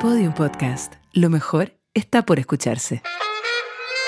[0.00, 0.94] Podium Podcast.
[1.14, 3.02] Lo mejor está por escucharse.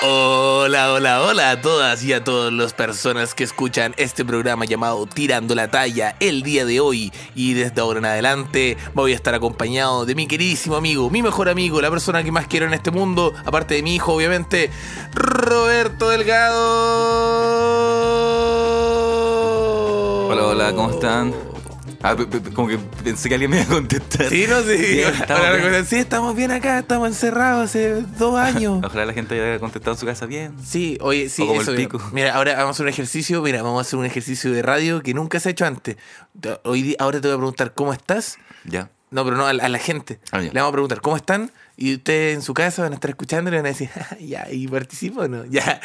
[0.03, 5.07] Hola, hola, hola a todas y a todas las personas que escuchan este programa llamado
[5.07, 7.11] Tirando la Talla el día de hoy.
[7.33, 11.49] Y desde ahora en adelante voy a estar acompañado de mi queridísimo amigo, mi mejor
[11.49, 14.69] amigo, la persona que más quiero en este mundo, aparte de mi hijo, obviamente,
[15.13, 16.59] Roberto Delgado.
[20.27, 21.48] Hola, hola, ¿cómo están?
[22.01, 22.15] Ah,
[22.55, 24.29] como que pensé que alguien me iba a contestar.
[24.29, 24.77] Sí, no sé.
[24.77, 25.53] Bien, estamos Ahora bien.
[25.55, 28.81] recuerdan, sí, estamos bien acá, estamos encerrados hace dos años.
[28.85, 30.53] Ojalá la gente haya contestado en su casa bien.
[30.63, 31.71] Sí, oye, sí, O como eso.
[31.71, 31.89] el mira.
[31.89, 32.09] pico.
[32.13, 33.41] Mira, ahora vamos a hacer un ejercicio.
[33.41, 35.97] Mira, vamos a hacer un ejercicio de radio que nunca se ha hecho antes.
[36.39, 38.37] Te- Hoy, ahora te voy a preguntar cómo estás.
[38.63, 38.89] Ya.
[39.11, 40.19] No, pero no, a, la- gente.
[40.31, 40.39] Ah.
[40.39, 41.51] Le vamos a preguntar cómo están.
[41.75, 44.47] Y ustedes en su casa van a estar escuchando y van a decir, "Ah, ya,
[44.51, 45.43] ¿y participo o no?
[45.49, 45.81] Ya,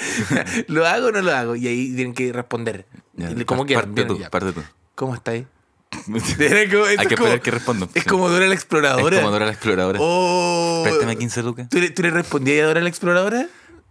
[0.69, 1.57] ¿lo hago o no lo hago?
[1.57, 2.87] Y ahí tienen que responder.
[3.15, 3.33] ya.
[3.47, 3.95] Como quieran.
[3.95, 4.63] Parte tú, parte tú.
[4.95, 5.47] ¿Cómo estáis?
[6.07, 6.17] Como-
[6.87, 7.89] Hay que esperar que respondan.
[7.95, 9.17] Es como Dora la exploradora.
[9.17, 9.99] Es como Dora la exploradora.
[10.03, 10.83] Oh.
[10.85, 11.69] Préstame 15 lucas.
[11.69, 13.47] ¿Tú, le, ¿Tú le respondías a Dora la exploradora?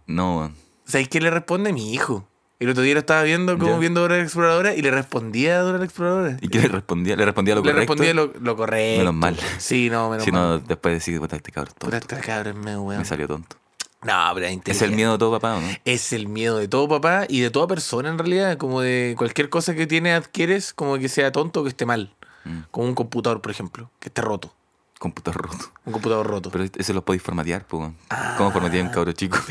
[0.06, 0.54] No, weón.
[0.86, 2.28] ¿Sabes qué le responde mi hijo?
[2.60, 3.78] El otro día lo estaba viendo como Ya.
[3.78, 6.36] viendo Dora la Exploradora y le respondía a Dora la Exploradora.
[6.40, 7.16] ¿Y qué le respondía?
[7.16, 7.92] ¿Le respondía lo le correcto?
[7.94, 8.98] respondía lo, lo correcto.
[9.00, 9.36] Menos mal.
[9.58, 10.62] Sí, no, menos Si no, mal.
[10.66, 12.14] después decís, puta, este cabrón Puta, tonto.
[12.16, 13.00] esta cabra es medio weón.
[13.00, 13.56] Me salió tonto.
[14.04, 15.68] No, pero es el miedo de todo papá, ¿o no?
[15.84, 18.58] Es el miedo de todo papá y de toda persona en realidad.
[18.58, 22.14] Como de cualquier cosa que tiene adquieres, como que sea tonto o que esté mal.
[22.44, 22.58] Mm.
[22.70, 24.54] Como un computador, por ejemplo, que esté roto.
[24.98, 25.72] Computador roto.
[25.84, 26.50] Un computador roto.
[26.50, 27.96] Pero ese lo podéis formatear, pues, weón.
[28.36, 29.38] ¿Cómo formatear un cabro chico?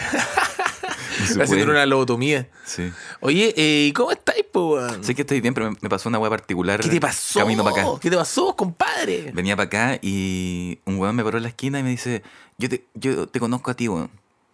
[1.42, 2.50] Haciendo una lobotomía.
[2.66, 2.92] Sí.
[3.20, 4.80] Oye, eh, ¿y ¿cómo estáis, po?
[5.02, 6.80] Sé que estoy bien, pero me, me pasó una weá particular.
[6.80, 7.40] ¿Qué te pasó?
[7.40, 7.92] Camino para acá.
[8.02, 9.32] ¿Qué te pasó, compadre?
[9.34, 12.24] Venía para acá y un weón me paró en la esquina y me dice,
[12.58, 14.10] yo te, yo te conozco a ti, weón,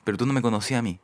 [0.09, 0.99] pero tú no me conocías a mí.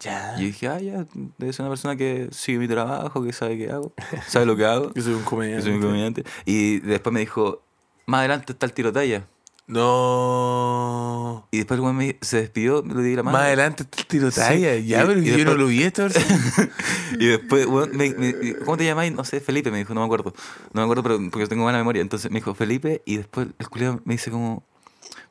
[0.00, 0.34] Ya.
[0.36, 1.06] Y yo dije, ah, ya,
[1.38, 3.92] debe ser una persona que sigue mi trabajo, que sabe qué hago,
[4.26, 5.62] sabe lo que hago, Yo soy un comediante.
[5.64, 6.24] soy un comediante.
[6.44, 7.62] Y después me dijo,
[8.06, 9.26] más adelante está el tirotalla.
[9.68, 11.46] No.
[11.50, 13.36] Y después el me, se despidió, me le di la mano.
[13.38, 14.74] Más adelante está el tirotalla.
[14.76, 16.08] Sí, Ya, y- pero y yo no lo vi esta.
[17.18, 19.12] Y después, weón, me- me- ¿cómo te llamáis?
[19.12, 20.32] No sé, Felipe, me dijo, no me acuerdo.
[20.72, 22.02] No me acuerdo, pero porque tengo mala memoria.
[22.02, 24.62] Entonces me dijo Felipe y después el culiao me dice como,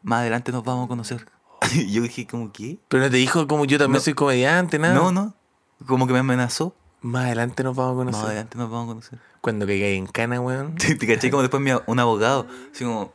[0.04, 1.28] más adelante nos vamos a conocer.
[1.90, 2.78] Yo dije como, ¿qué?
[2.88, 4.04] Pero no te dijo como yo también No.
[4.04, 4.94] soy comediante, nada.
[4.96, 5.34] No, no.
[5.86, 6.76] Como que me amenazó.
[7.02, 8.20] Más adelante nos vamos a conocer.
[8.22, 9.20] Más adelante nos vamos a conocer.
[9.42, 10.76] Cuando caigáis en cana, weón.
[10.80, 12.48] Sí, Te caché como después mi, un abogado.
[12.74, 13.14] Así como,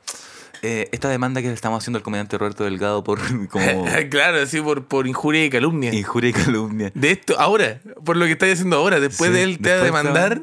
[0.62, 4.60] eh, esta demanda que le estamos haciendo al comediante Roberto Delgado por como claro, así
[4.60, 5.92] por, por injuria y calumnia.
[5.92, 6.92] injuria y calumnia.
[6.94, 9.00] De esto, ahora, por lo que estáis haciendo ahora.
[9.00, 10.42] Después Sí, de él te va a demandar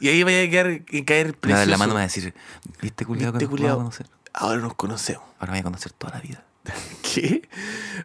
[0.00, 2.34] y ahí vaya a quedar, y caer dar la mano me va a decir,
[2.80, 4.06] ¿viste culiado Viste, conocer?
[4.32, 5.22] Ahora nos conocemos.
[5.38, 6.42] Ahora me voy a conocer toda la vida.
[7.14, 7.48] ¿Qué?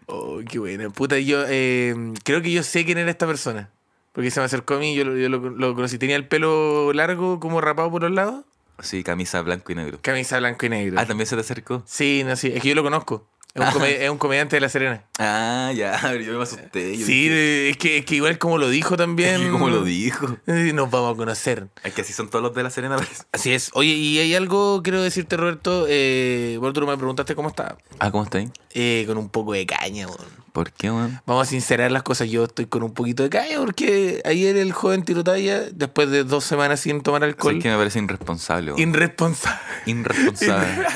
[0.08, 0.90] Oh, qué buena.
[0.90, 3.70] Puta, yo eh, creo que yo sé quién era esta persona.
[4.12, 5.98] Porque se me acercó a mí, yo, yo lo, lo conocí.
[5.98, 8.46] Tenía el pelo largo, como rapado por los lados.
[8.80, 10.00] Sí, camisa blanco y negro.
[10.02, 11.00] Camisa blanco y negro.
[11.00, 11.84] Ah, también se te acercó.
[11.86, 12.52] Sí, no, sí.
[12.54, 13.28] Es que yo lo conozco.
[13.56, 15.02] Es un, come- es un comediante de La Serena.
[15.18, 16.98] Ah, ya, yo me asusté.
[16.98, 19.50] Yo Sí, dije, es que, es que igual como lo dijo también.
[19.52, 20.36] como lo dijo.
[20.46, 21.70] eh, Nos vamos a conocer.
[21.86, 22.98] Es que así son todos los de la Serena.
[23.32, 23.72] Así es.
[23.74, 25.86] Oye, y hay algo, quiero decirte, Roberto.
[25.88, 27.78] Eh, vos tú me preguntaste cómo está.
[28.00, 28.52] Ah, ¿cómo está ahí?
[28.74, 30.46] Eh, con un poco de caña, weón.
[30.52, 31.22] ¿Por qué, weón?
[31.26, 32.30] Vamos a sincerar las cosas.
[32.30, 36.44] Yo estoy con un poquito de caña porque ayer el joven tirotalla, después de dos
[36.44, 38.90] semanas sin tomar alcohol, Es que me parece irresponsable, weón.
[38.90, 39.60] irresponsable.
[39.86, 40.86] Irresponsable.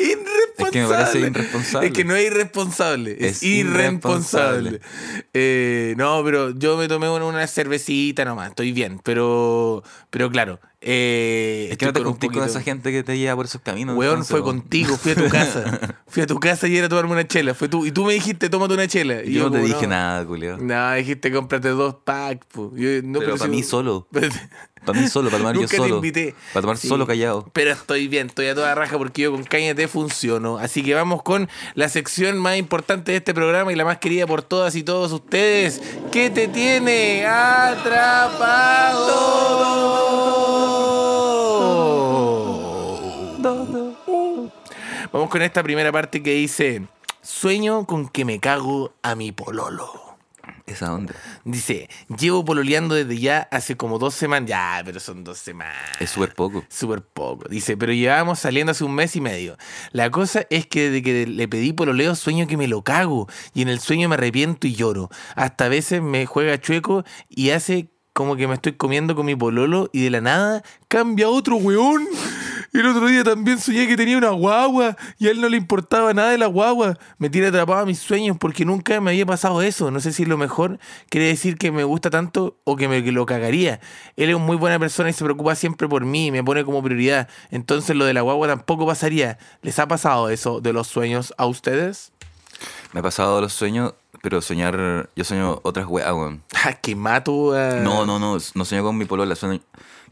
[0.00, 0.64] Irresponsable.
[0.64, 1.86] Es que me parece irresponsable.
[1.88, 4.68] Es que no es irresponsable, es, Es irresponsable.
[4.70, 4.80] irresponsable.
[5.32, 10.60] Eh, no, pero yo me tomé una, cervecita nomás, estoy bien, pero, pero claro.
[10.86, 13.62] Eh, Es que no te un juntís con esa gente que te lleva por esos
[13.62, 13.96] caminos.
[13.96, 15.96] Weón, entonces, fue contigo, fui a tu casa.
[16.06, 17.54] fui a tu casa y era a tomarme una chela.
[17.54, 19.22] Fue tú, y tú me dijiste, tómate una chela.
[19.24, 20.58] Y Yo no te como, dije nada, culeo.
[20.58, 22.44] No, dijiste, cómprate dos packs.
[22.52, 22.70] po.
[22.76, 24.06] Yo- no, pero para si- mí solo.
[24.84, 25.96] Para mí solo, para tomar yo Nunca te solo.
[25.96, 26.34] invité.
[26.52, 26.88] Para tomar Sí.
[26.88, 27.48] solo callado.
[27.52, 30.58] Pero estoy bien, estoy a toda raja porque yo con caña te funciono.
[30.58, 34.26] Así que vamos con la sección más importante de este programa y la más querida
[34.26, 35.80] por todas y todos ustedes.
[36.12, 37.24] ¿Qué te tiene
[43.64, 44.50] atrapado?
[45.12, 46.82] Vamos con esta primera parte que dice:
[47.22, 50.03] Sueño con que me cago a mi pololo.
[50.66, 51.14] Esa onda.
[51.44, 54.48] Dice, llevo pololeando desde ya hace como dos semanas.
[54.48, 55.76] Ya, pero son dos semanas.
[56.00, 56.64] Es súper poco.
[56.70, 57.46] Súper poco.
[57.50, 59.58] Dice, pero llevábamos saliendo hace un mes y medio.
[59.92, 63.28] La cosa es que desde que le pedí pololeo sueño que me lo cago.
[63.52, 65.10] Y en el sueño me arrepiento y lloro.
[65.36, 69.34] Hasta a veces me juega chueco y hace como que me estoy comiendo con mi
[69.34, 72.06] pololo y de la nada cambia otro weón.
[72.74, 76.12] El otro día también soñé que tenía una guagua y a él no le importaba
[76.12, 76.98] nada de la guagua.
[77.18, 79.92] Me tiene atrapado a mis sueños porque nunca me había pasado eso.
[79.92, 83.12] No sé si lo mejor quiere decir que me gusta tanto o que me que
[83.12, 83.78] lo cagaría.
[84.16, 87.28] Él es muy buena persona y se preocupa siempre por mí, me pone como prioridad.
[87.52, 89.38] Entonces lo de la guagua tampoco pasaría.
[89.62, 92.10] ¿Les ha pasado eso de los sueños a ustedes?
[92.92, 95.10] Me ha pasado los sueños, pero soñar.
[95.14, 96.42] Yo sueño otras weas, weón.
[96.64, 97.74] Ah, que mato a...
[97.74, 98.38] No, no, no.
[98.54, 99.36] No sueño con mi polola.
[99.36, 99.60] Sueño,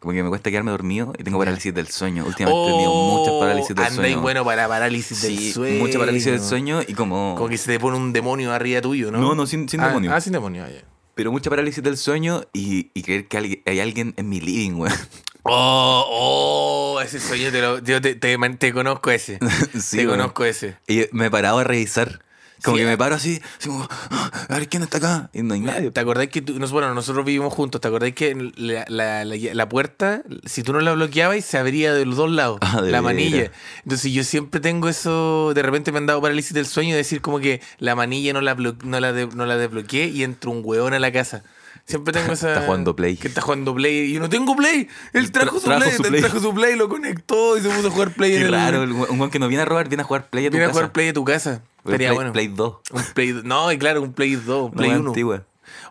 [0.03, 2.25] como que me cuesta quedarme dormido y tengo parálisis del sueño.
[2.27, 4.21] Últimamente he tenido muchas parálisis del Oh, Anda y sueño.
[4.21, 5.79] bueno para parálisis Sí, del sueño.
[5.79, 7.35] mucha parálisis del sueño y como.
[7.37, 9.19] Como que se te pone un demonio arriba tuyo, ¿no?
[9.19, 10.13] No, no, sin- sin Ah, demonio.
[10.13, 10.83] Ah, sin demonio, ah, ya.
[11.15, 14.93] Pero mucha parálisis del sueño y, y creer que hay alguien en mi living, weón.
[15.45, 19.39] Oh, oh, ese sueño te lo, yo te, te, te conozco ese.
[19.81, 20.77] Sí, te conozco ese.
[20.87, 22.21] Y me he parado a revisar.
[22.63, 22.91] Como Sí, que ah.
[22.91, 25.31] me paro así, así como, "Ah, a ver quién está acá.
[25.33, 25.91] Y no hay nadie.
[25.91, 27.81] ¿Te acordás que tú, bueno, nosotros vivimos juntos?
[27.81, 31.93] ¿Te acordás que la, la- la- la puerta, si tú no la bloqueabas, se abría
[31.93, 32.59] de los dos lados?
[32.61, 33.51] Ah, la manilla.
[33.85, 37.21] Entonces yo siempre tengo eso, de repente me han dado parálisis del sueño de decir
[37.21, 40.63] como que la manilla no la, no la, de- no la desbloqueé y entra un
[40.65, 41.43] hueón a la casa.
[41.85, 42.49] Siempre tengo esa...
[42.55, 43.17] Está jugando Play.
[43.17, 44.11] Que está jugando Play.
[44.11, 44.89] Y yo no tengo Play.
[45.13, 45.93] Él trajo Tra- su trajo Play.
[45.97, 46.21] su él Play.
[46.23, 48.53] trajo su Play, lo conectó y se puso a jugar Play en Qué el...
[48.53, 50.53] raro, el un weón que no viene a robar, viene a jugar Play a tu
[50.53, 50.79] Viene a casa.
[50.81, 51.63] jugar Play de tu casa.
[51.85, 52.33] Sería Play, bueno.
[52.33, 52.75] Play 2.
[52.93, 55.09] Un Play, no, y claro, un Play 2, un Play wea 1.
[55.11, 55.45] antigua.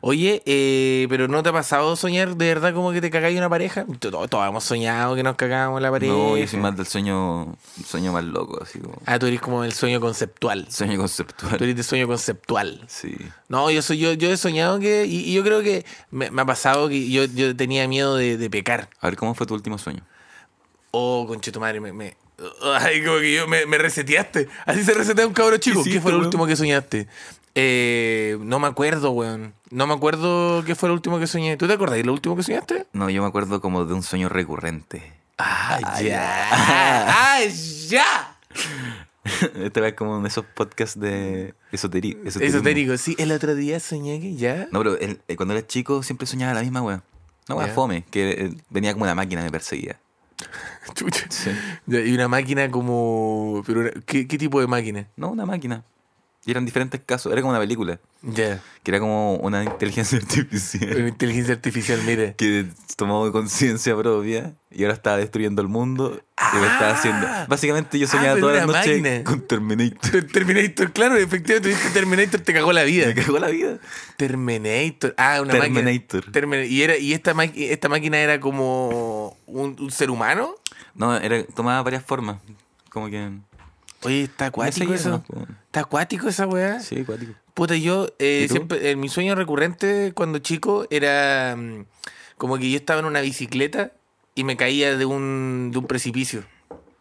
[0.04, 3.50] Oye, eh, pero ¿no te ha pasado soñar de verdad como que te cagáis una
[3.50, 3.86] pareja?
[4.00, 6.12] Todos, todos hemos soñado que nos cagábamos la pareja.
[6.12, 7.56] No, yo soy más del sueño,
[7.86, 9.00] sueño más loco, así como.
[9.06, 10.66] Ah, tú eres como el sueño conceptual.
[10.72, 11.56] Sueño Tú conceptual.
[11.62, 12.84] eres de sueño conceptual.
[12.88, 13.16] Sí.
[13.48, 16.42] No, yo soy yo, yo he soñado que, y, y yo creo que me, me
[16.42, 18.90] ha pasado que yo, yo tenía miedo de, de pecar.
[19.02, 20.02] A ver, ¿cómo fue tu último sueño?
[20.90, 22.18] Oh, conche tu madre, me, me-
[22.80, 24.50] ay, como que yo me, me reseteaste.
[24.66, 25.84] Así se resetea un cabro chico.
[25.84, 27.08] ¿Qué, hiciste, fue lo último que soñaste?
[27.56, 29.54] Eh, no me acuerdo, weón.
[29.70, 31.58] No me acuerdo qué fue lo último que soñé.
[31.58, 32.88] ¿Tú te acordás de lo último que soñaste?
[32.94, 35.14] No, yo me acuerdo como de un sueño recurrente.
[35.38, 36.48] Ah, ya.
[36.52, 37.40] ¡Ah,
[37.88, 38.38] ya!
[39.56, 42.58] Esta vez como en esos podcasts de esoteri esoterismo.
[42.58, 43.16] Esotérico, sí.
[43.20, 44.68] El otro día soñé que ya.
[44.72, 46.82] No, pero el- eh, cuando era chico siempre soñaba la misma.
[46.82, 47.04] Una
[47.50, 47.74] wea Ya.
[47.74, 50.00] fome, que eh, venía como una máquina y me perseguía.
[50.96, 51.28] Chucha.
[51.88, 53.62] Y una máquina como.
[53.66, 55.08] Pero, era- ¿qué, qué tipo de máquina?
[55.16, 55.84] No, una máquina.
[56.44, 57.32] Y eran diferentes casos.
[57.32, 58.00] Era como una película.
[58.24, 58.60] Ya.
[58.82, 60.98] Que era como una inteligencia artificial.
[60.98, 62.34] Una inteligencia artificial, mire.
[62.36, 62.66] que
[62.96, 66.20] tomó conciencia propia y ahora está destruyendo el mundo
[66.54, 66.94] y lo está Ah.
[66.94, 67.28] haciendo.
[67.48, 69.24] Básicamente yo Ah, soñaba pero todas las una noches máquina.
[69.24, 70.24] con Terminator.
[70.24, 73.06] Terminator, claro, efectivamente, Terminator te cagó la vida.
[73.08, 73.78] Me cagó la vida.
[74.18, 75.14] Terminator.
[75.18, 76.26] Ah, una Terminator.
[76.26, 76.32] máquina.
[76.48, 80.56] Termin- y era, y esta, esta máquina era como un, un ser humano.
[80.96, 82.38] No, era, tomaba varias formas.
[82.90, 83.30] Como que.
[84.04, 85.24] Oye, está acuático eso.
[85.66, 86.80] Está acuático esa weá.
[86.80, 87.34] Sí, cuático.
[87.54, 91.86] Puta, yo eh, siempre, en mi sueño recurrente cuando chico era mm,
[92.38, 93.92] como que yo estaba en una bicicleta
[94.34, 96.44] y me caía de un, de un precipicio.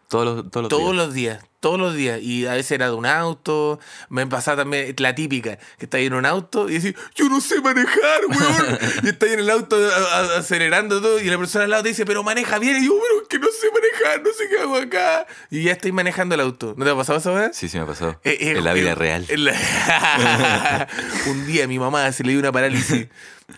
[0.08, 0.97] Todos los, todos los Todos días.
[1.06, 2.20] los días, todos los días.
[2.22, 3.78] Y a veces era de un auto.
[4.08, 7.40] Me pasaba también la típica, que está ahí en un auto y decís, yo no
[7.40, 8.78] sé manejar, weón.
[9.04, 11.82] y está ahí en el auto a- a- acelerando todo y la persona al lado
[11.84, 12.82] te dice, pero maneja bien.
[12.82, 15.26] Y yo, pero es que no sé manejar, no sé qué hago acá.
[15.50, 16.74] Y ya estoy manejando el auto.
[16.76, 17.56] ¿No te ha pasado esa vez?
[17.56, 18.18] Sí, sí me ha pasado.
[18.24, 19.26] Eh, eh, en la vida eh, real.
[19.28, 20.88] en la-
[21.26, 23.06] un día a mi mamá se le dio una parálisis.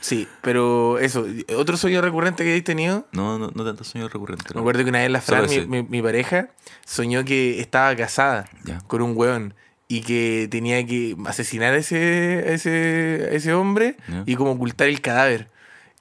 [0.00, 1.27] Sí, pero eso.
[1.56, 3.06] ¿Otro sueño recurrente que hayáis tenido?
[3.12, 4.55] No, no, no tanto sueño recurrente.
[4.55, 6.49] Me acuerdo que una vez la Fran, mi, mi- mi pareja,
[6.85, 8.49] soñó que estaba casada
[8.87, 9.55] con un weón
[9.89, 13.97] y que tenía que asesinar a ese, a ese, a ese hombre
[14.27, 15.49] y como ocultar el cadáver.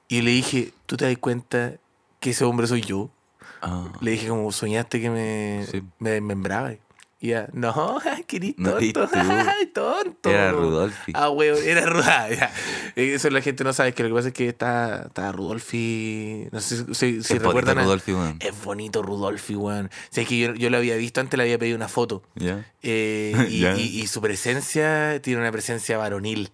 [0.08, 1.74] Y le dije, ¿tú te das cuenta
[2.20, 3.10] que ese hombre soy yo?
[3.62, 5.82] Ah, Le dije, como soñaste que me, Sí.
[5.98, 6.72] me desmembraba.
[7.24, 8.72] Y ya, no, que eres No,
[9.72, 10.28] tonto.
[10.28, 11.12] Era Rudolfi.
[11.14, 12.36] Ah, weón, era Rudolfi.
[12.96, 16.60] Eso la gente no sabe, que lo que pasa es que está, está Rudolfi, no
[16.60, 17.78] sé si, si- es bonito recuerdan.
[17.78, 18.36] a- Rudolfi, weón.
[18.40, 19.86] Es bonito Rudolfi, weón.
[19.86, 22.22] O sea, es que yo, yo lo había visto antes, le había pedido una foto.
[22.82, 23.76] Eh, y, Ya.
[23.76, 26.50] y- y su presencia tiene una presencia varonil.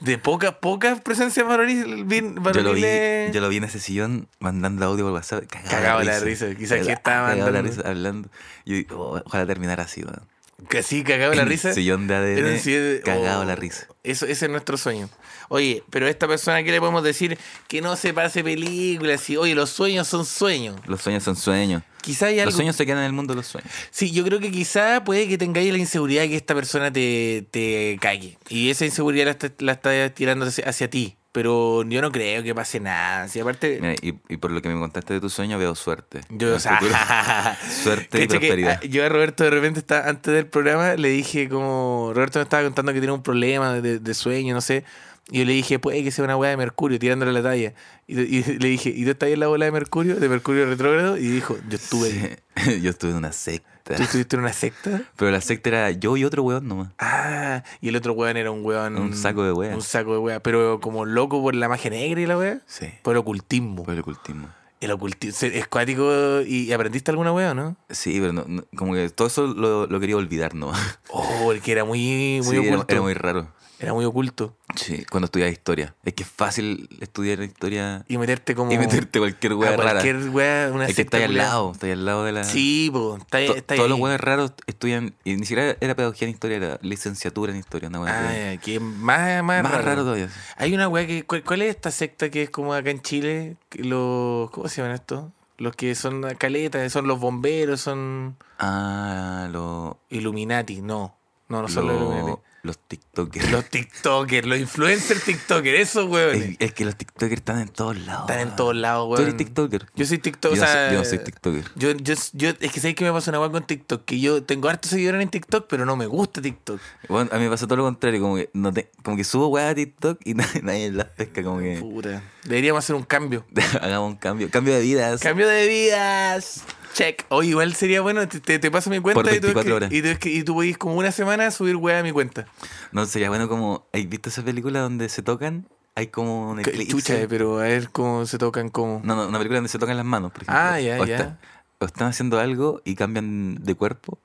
[0.00, 3.32] De pocas, pocas presencias varonil, bien- Yo lo, vi, varoniles.
[3.34, 5.44] yo lo vi en ese sillón mandando audio por WhatsApp.
[5.46, 6.54] Cagado la risa.
[6.54, 8.28] Quizás que estaba la mandando- risa hablando.
[8.66, 10.20] Y yo, oh, ojalá terminar así, weón.
[10.68, 11.72] Que sí, cagado la risa.
[11.72, 12.58] Sillón de ADN.
[12.58, 13.86] Sillón de- Cagado oh, la risa.
[14.02, 15.08] Eso, ese es nuestro sueño.
[15.48, 17.38] Oye, pero a esta persona, ¿qué le podemos decir?
[17.68, 19.28] Que no se pase películas.
[19.28, 20.76] Y, oye, los sueños son sueños.
[20.86, 21.82] Los sueños son sueños.
[22.00, 22.46] Quizá hay algo.
[22.46, 23.70] Los sueños se quedan en el mundo de los sueños.
[23.90, 27.46] Sí, yo creo que quizá puede que tengáis la inseguridad de que esta persona te,
[27.50, 28.38] te cague.
[28.48, 31.16] Y esa inseguridad la está, la está tirando hacia, hacia ti.
[31.36, 33.28] Pero yo no creo que pase nada.
[33.28, 33.78] Si aparte.
[33.78, 36.22] Mira, y, y por lo que me contaste de tu sueño, veo suerte.
[36.30, 36.80] Yo, o sea.
[37.84, 38.80] Suerte y que, prosperidad.
[38.82, 42.44] ah, yo a Roberto de repente está, antes del programa le dije como Roberto me
[42.44, 44.84] estaba contando que tiene un problema de, de sueño, no sé.
[45.30, 47.74] Y yo le dije, puede que sea una weá de Mercurio, tirándole la talla.
[48.06, 50.64] Y, y le dije, ¿y tú estás ahí en la bola de Mercurio, de Mercurio
[50.64, 51.18] retrógrado?
[51.18, 52.10] Y dijo, yo estuve.
[52.10, 52.80] Sí.
[52.80, 53.75] Yo estuve en una secta.
[53.94, 55.02] ¿Tú estuviste en una secta?
[55.16, 56.88] Pero la secta era yo y otro weón nomás.
[56.98, 58.96] Ah, y el otro weón era un weón.
[58.96, 59.74] Un saco de wea.
[59.76, 60.40] Un saco de wea.
[60.40, 62.60] Pero como loco por la magia negra y la wea.
[62.66, 62.86] Sí.
[63.02, 63.84] Por el ocultismo.
[63.84, 64.48] Por el ocultismo.
[64.80, 65.48] El ocultismo.
[65.48, 66.40] Es cuático.
[66.46, 67.76] ¿Y aprendiste alguna wea o no?
[67.88, 70.98] Sí, pero no, no- como que todo eso lo, lo quería olvidar nomás.
[71.10, 73.48] Oh, el que era muy, muy Sí, era muy raro.
[73.78, 74.56] Era muy oculto.
[74.74, 75.94] Sí, cuando estudiaba historia.
[76.04, 78.72] Es que es fácil estudiar historia Y meterte como.
[78.72, 79.90] y meterte cualquier a wea rara.
[80.00, 82.32] cualquier wea, una Es que secta está ahí al lado, está ahí al lado de
[82.32, 82.44] la...
[82.44, 83.18] Sí, po.
[83.18, 83.78] Está, está ahí.
[83.78, 87.58] todos los weones raros estudian, y ni siquiera era pedagogía en historia, era licenciatura en
[87.58, 87.88] historia.
[87.90, 89.84] Una Ah, ya, que más, más, Más raro.
[89.84, 90.30] raro todavía.
[90.56, 91.24] Hay una weá que.
[91.24, 93.56] ¿cuál, cuál es esta secta que es como acá en Chile?
[93.72, 94.50] Los.
[94.52, 95.26] ¿Cómo se llaman estos?
[95.58, 98.36] Los que son caletas, son los bomberos, son.
[98.58, 99.96] Ah, los...
[100.10, 101.14] Illuminati, no.
[101.48, 102.40] No, no son los Illuminati.
[102.66, 103.50] Los, TikTokers.
[103.50, 106.56] Los TikTokers, los influencers TikTokers, esos weones.
[106.58, 108.28] Es, que los TikTokers están en todos lados.
[108.28, 109.22] Están en todos lados, ¿Tú weón.
[109.22, 109.86] eres TikToker?
[109.94, 111.64] Yo soy TikTok, Yo o no sea, yo no soy TikToker.
[111.76, 114.42] Yo, yo, yo, es que sabéis que me pasa una weá con TikTok, que yo
[114.42, 116.80] tengo hartos seguidores en TikTok, pero no me gusta TikTok.
[117.08, 119.48] Bueno, a mí me pasa todo lo contrario, como que, no te- como que subo
[119.48, 122.22] weá a TikTok y nadie, nadie las pesca, como que Puta.
[122.44, 123.44] Deberíamos hacer un cambio.
[123.80, 124.50] hagamos un cambio.
[124.50, 125.20] Cambio de vidas.
[125.20, 126.62] Cambio de vidas.
[126.96, 127.26] Check.
[127.28, 129.76] Oye, igual sería bueno, te, te, te paso mi cuenta Por y tú, 24 escri-
[129.76, 129.92] horas.
[129.92, 132.46] y tú, escri- y tú podís como una semana subir weá a mi cuenta.
[132.92, 133.86] No, sería bueno como...
[133.92, 135.68] ¿Has visto esa película donde se tocan?
[135.94, 136.92] Hay como un Que- eclipse.
[136.92, 139.00] Chucha, pero a ver cómo se tocan como.
[139.04, 140.62] No, no, una película donde se tocan las manos, por ejemplo.
[140.62, 141.38] Ah, ya, o ya.
[141.80, 144.18] o están haciendo algo y cambian de cuerpo.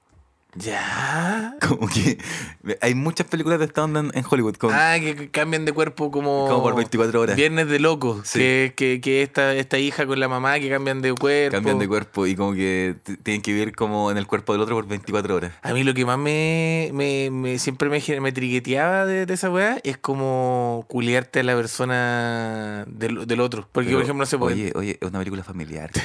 [0.55, 1.55] Ya.
[1.65, 2.17] Como que
[2.81, 4.55] hay muchas películas de esta onda en, Hollywood.
[4.55, 6.48] Como, Ah, que, cambian de cuerpo como.
[6.48, 7.36] Como por 24 horas.
[7.38, 8.27] Viernes de locos.
[8.27, 8.39] Sí.
[8.39, 11.55] Que, que, que esta, esta hija con la mamá que cambian de cuerpo.
[11.55, 14.75] cambian de cuerpo y como que tienen que vivir como en el cuerpo del otro
[14.75, 15.53] por 24 horas.
[15.62, 19.50] A mí lo que más me, me, me- siempre me, me trigueteaba de, de esa
[19.50, 23.67] weá es como culiarte a la persona del, del otro.
[23.72, 25.91] Porque, Pero, por ejemplo, no sé por Oye, oye, es una película familiar.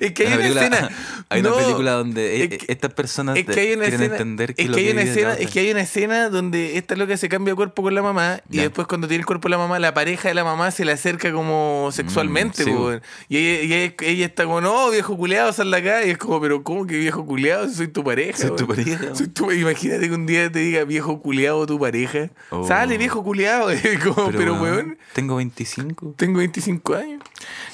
[0.00, 0.88] Es que hay una, película, escena.
[1.28, 4.14] hay No, una película donde es que- estas personas Es que hay una quieren escena,
[4.16, 7.16] entender que es que hay una escena, es que hay una escena donde esta loca
[7.16, 8.62] se cambia cuerpo con la mamá y Ya.
[8.62, 10.92] después cuando tiene el cuerpo de la mamá, la pareja de la mamá se le
[10.92, 12.92] acerca como sexualmente, Mm, sí, po,
[13.28, 16.18] y, ella, y ella, ella está como, no, viejo culeado, sal de acá, y es
[16.18, 17.68] como, pero ¿cómo que viejo culeado?
[17.68, 18.38] Soy tu pareja.
[18.38, 18.98] Soy tu pareja.
[19.14, 22.30] Soy tu- imagínate que un día te diga viejo culeado tu pareja.
[22.50, 22.66] Oh.
[22.66, 23.68] Sale, viejo culeado.
[24.04, 26.14] como, pero, weón, Tengo 25.
[26.16, 27.22] tengo 25 años.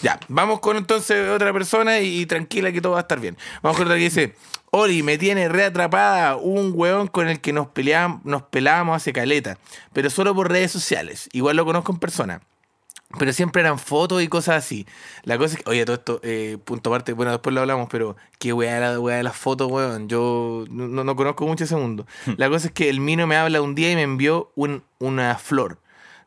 [0.03, 3.37] Ya, vamos con entonces otra persona y, y tranquila que todo va a estar bien.
[3.63, 4.35] Vamos con otra que dice,
[4.71, 9.59] Ori, me tiene reatrapada un weón con el que nos, peleábamos, nos pelábamos hace caleta,
[9.93, 11.29] pero solo por redes sociales.
[11.33, 12.41] Igual lo conozco en persona.
[13.19, 14.87] Pero siempre eran fotos y cosas así.
[15.23, 18.17] La cosa es que, oye, todo esto, eh, punto aparte, bueno, después lo hablamos, pero
[18.39, 20.11] qué weá la weá de las fotos, weón.
[20.11, 22.07] Yo no, no conozco mucho ese mundo.
[22.37, 25.37] La cosa es que el Mino me habla un día y me envió un- una
[25.39, 25.79] flor.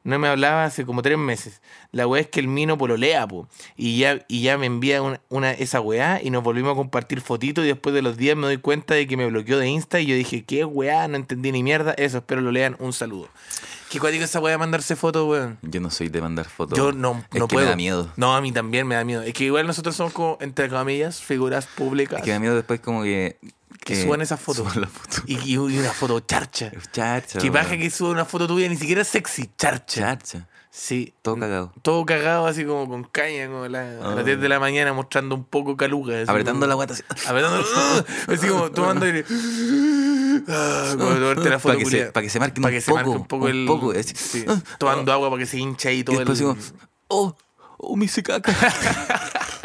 [0.04, 1.62] No me hablaba hace como tres meses.
[1.92, 3.48] La weá es que el Mino pololea, po.
[3.78, 7.22] Y ya, y ya me envía una, una- esa weá y nos volvimos a compartir
[7.22, 10.00] fotitos y después de los días me doy cuenta de que me bloqueó de Insta
[10.00, 11.92] y yo dije, qué weá, no entendí ni mierda.
[11.94, 12.76] Eso, espero lo lean.
[12.80, 13.30] Un saludo.
[13.92, 15.60] Qué cuático esa weá de mandarse fotos, weón.
[15.62, 16.78] Yo no soy de mandar fotos.
[16.78, 17.66] Yo no, Es no que puedo.
[17.66, 18.10] me da miedo.
[18.16, 19.22] No, a mí también me da miedo.
[19.22, 22.20] Es que igual nosotros somos como, entre comillas, figuras públicas.
[22.20, 23.38] Es que me da miedo después como que...
[23.84, 24.64] Que suban esas fotos.
[24.68, 25.24] suban las fotos.
[25.26, 26.72] y, y una foto charcha.
[26.92, 27.40] Chacha.
[27.40, 30.02] Que baja que suba una foto tuya ni siquiera sexy, charcha.
[30.18, 30.48] Chacha.
[30.74, 31.14] Sí.
[31.22, 31.74] Todo cagado.
[31.82, 34.24] Todo cagado así como con caña, como la- a las Ah.
[34.24, 36.22] 10 de la mañana mostrando un poco caluga.
[36.22, 37.04] Apretando como- la guata así.
[37.28, 37.66] Apretando.
[38.28, 39.26] así como tomando aire.
[40.48, 40.94] Ah,
[41.60, 42.96] foto Para que, se, pa' que se marque Pa' un que se poco.
[43.04, 43.66] marque un poco el.
[43.66, 44.46] poco, es- sí,
[44.80, 46.34] tomando agua para que se hinche ahí Y todo el.
[46.38, 46.56] digo,
[47.10, 47.36] oh,
[47.78, 48.54] oh, me hice caca.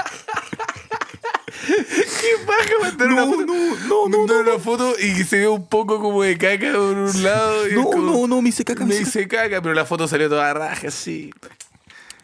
[2.27, 3.47] ¿Qué paja mandar una foto?
[3.47, 7.23] No, no, Mandar una foto y se ve un poco como de caca por un
[7.23, 7.69] lado.
[7.69, 8.85] y no, como- no, no, me hice caca.
[8.85, 11.31] Me hice hice caca, pero la foto salió toda raja, sí.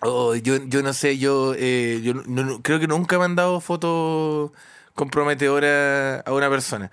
[0.01, 3.61] Oh, yo, yo no sé, yo, eh, yo no- no- creo que nunca he mandado
[3.61, 4.53] foto
[4.95, 6.91] comprometedora a una persona.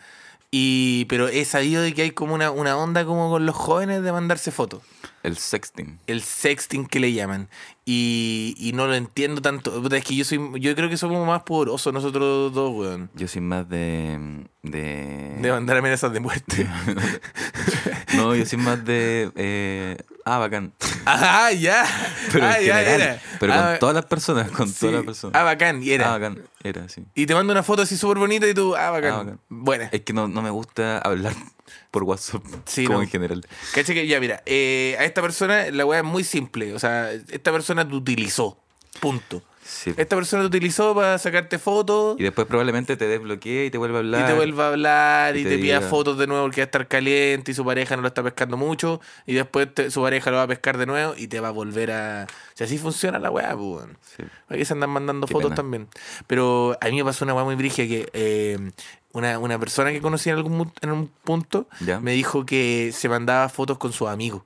[0.52, 4.04] Y, pero he sabido de que hay como una, una onda como con los jóvenes
[4.04, 4.82] de mandarse fotos.
[5.24, 6.00] El sexting.
[6.08, 7.50] El sexting que le llaman.
[7.86, 9.86] Y, y no lo entiendo tanto.
[9.94, 13.10] Es que yo soy, yo creo que somos más pudorosos nosotros dos, weón.
[13.16, 14.46] Yo soy más de.
[14.64, 15.38] de...
[15.42, 16.68] De mandar amenazas de muerte.
[18.16, 19.32] No, yo soy más de.
[19.36, 19.98] Eh...
[20.26, 20.74] Ah, bacán.
[21.06, 21.86] ah, ya.
[22.32, 23.02] Pero ah, en ya general.
[23.02, 23.22] era.
[23.40, 24.80] Pero Ah, con todas las personas, con sí.
[24.82, 25.40] todas las personas.
[25.40, 26.08] Ah, bacán, y era.
[26.10, 26.44] Ah, bacán.
[26.64, 27.04] Era, sí.
[27.16, 29.12] Y te mando una foto así súper bonita y tú, ah, bacán.
[29.14, 29.40] Ah, bacán.
[29.50, 29.90] Buena.
[29.92, 31.34] Es que no, no me gusta hablar
[31.92, 32.44] por WhatsApp.
[32.66, 33.04] Sí, como no.
[33.04, 33.46] en general.
[33.74, 36.74] Cacha que ya, mira, eh, a esta persona la weá es muy simple.
[36.74, 38.60] O sea, esta persona te utilizó.
[39.00, 39.42] Punto.
[39.72, 39.94] Sí.
[39.98, 43.98] Esta persona te utilizó para sacarte fotos Y después probablemente te desbloquee y te vuelve
[43.98, 44.24] a hablar.
[44.24, 46.64] y te vuelva a hablar y, y te, te pida fotos de nuevo porque va
[46.64, 50.02] a estar caliente y su pareja no lo está pescando mucho y después te- su
[50.02, 52.26] pareja lo va a pescar de nuevo y te va a volver a...
[52.56, 53.86] Si así funciona la weá, pues.
[54.18, 54.24] Sí.
[54.50, 55.56] Aquí se andan mandando Qué fotos pena.
[55.56, 55.88] también.
[56.26, 58.72] Pero a mí me pasó una weá muy brigia que eh,
[59.12, 62.00] una, una persona que conocí en algún en un punto ¿Ya?
[62.00, 64.42] me dijo que se mandaba fotos con sus amigos.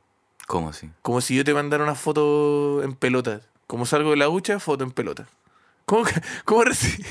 [0.47, 0.89] ¿Cómo así?
[1.01, 3.39] Como si yo te mandara una foto en pelota.
[3.73, 5.27] Como salgo de la ducha, foto en pelota.
[5.85, 6.05] ¿Cómo,
[6.45, 7.03] cómo, reci-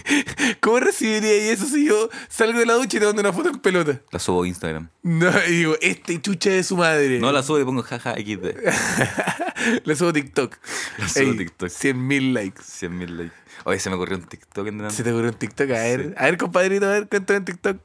[0.60, 3.58] ¿Cómo recibiría eso si yo salgo de la ducha y te mando una foto en
[3.58, 4.00] pelota?
[4.12, 4.88] La subo a Instagram.
[5.02, 7.18] No, y digo, este chucha de su madre.
[7.18, 9.82] No la subo y pongo jaja XD.
[9.84, 10.56] La subo a TikTok.
[10.98, 11.68] La subo a Ey, TikTok.
[11.68, 12.62] 100 mil likes.
[12.64, 13.34] 100 mil likes.
[13.64, 15.68] Oye, se me ocurrió un TikTok en Se te ocurrió un TikTok.
[15.70, 16.14] A ver, Sí.
[16.16, 17.76] a ver, compadrito, a ver, cuéntame en TikTok.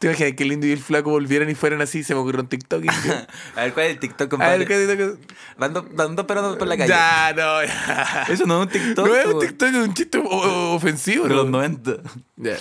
[0.00, 2.02] ¿Te imaginas que el lindo y el flaco volvieran y fueran así?
[2.02, 2.84] Se me ocurrió un TikTok.
[2.84, 2.88] y-
[3.56, 4.58] A ver, ¿cuál es el TikTok, a compadre?
[4.64, 5.36] ver, ¿qué TikTok?
[5.58, 6.88] Van dos, van dos perros por la calle.
[6.88, 8.26] Ya, no, ya.
[8.28, 9.06] Eso no es un TikTok.
[9.06, 9.38] No es un.
[9.40, 11.36] TikTok, es un chiste ofensivo, De ¿no?
[11.36, 11.92] los 90.
[12.36, 12.56] Ya,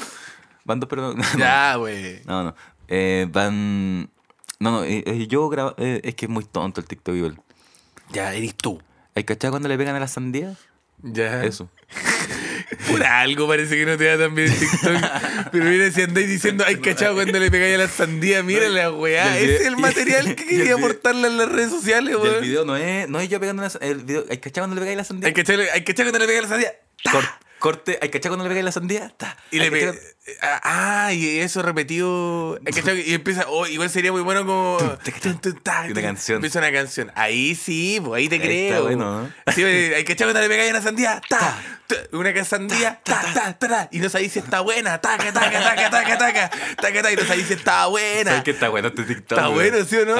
[0.66, 1.16] Van dos perros.
[1.34, 2.22] No, ya, güey.
[2.26, 2.44] no.
[2.44, 2.56] no.
[2.88, 4.10] Eh, van.
[4.60, 5.74] No, no, eh, eh, yo grabo.
[5.78, 7.40] eh, es que es muy tonto el TikTok igual.
[8.12, 8.82] Ya, eres tú.
[9.16, 10.54] ¿Hay cachado cuando le pegan a la sandía?
[11.02, 11.44] Ya.
[11.44, 11.70] Eso.
[12.90, 15.52] Por algo parece que no te da tan bien el TikTok.
[15.52, 18.92] Pero mira, si andáis diciendo, ay, cachado, cuando le pegáis a la sandía, mira la
[18.92, 19.38] weá.
[19.40, 22.42] Ese es el material que quería aportarle en las redes sociales, Y el weón.
[22.42, 24.26] video no es, no es yo pegando una El video.
[24.30, 25.28] ¿Hay cachado cuando le pegáis a la sandía?
[25.28, 25.64] Hay cachado,
[26.12, 26.74] cuando le pegáis a la sandía.
[27.12, 28.00] Cor- corte.
[28.02, 29.16] ¿Hay cachado cuando le pegáis a la sandía?
[29.52, 29.92] Y le ¿Hay pega.
[29.94, 30.08] cachado-
[30.42, 32.60] Ah, y eso repetido.
[32.66, 33.46] que- Y empieza.
[33.48, 34.78] Oh, igual sería muy bueno como.
[34.82, 36.36] Y una canción.
[36.38, 37.12] Empieza una canción.
[37.16, 38.68] Ahí sí, pues ahí te Ahí creo.
[38.70, 39.54] está bueno, ¿no?
[39.54, 41.22] Sí, hay cachado cuando le pegáis una sandía.
[41.30, 41.58] Ta,
[42.12, 43.00] una sandía.
[43.04, 45.00] Ta, ta, ta, ta, Y no sabéis si está buena.
[45.00, 46.50] Taca, taca, taca, taca, taca.
[46.76, 47.12] Taca, taca.
[47.12, 48.32] Y no sabéis si está buena.
[48.32, 49.38] ¿Sabes que está bueno este TikTok?
[49.38, 50.16] Está bueno, ¿sí o no?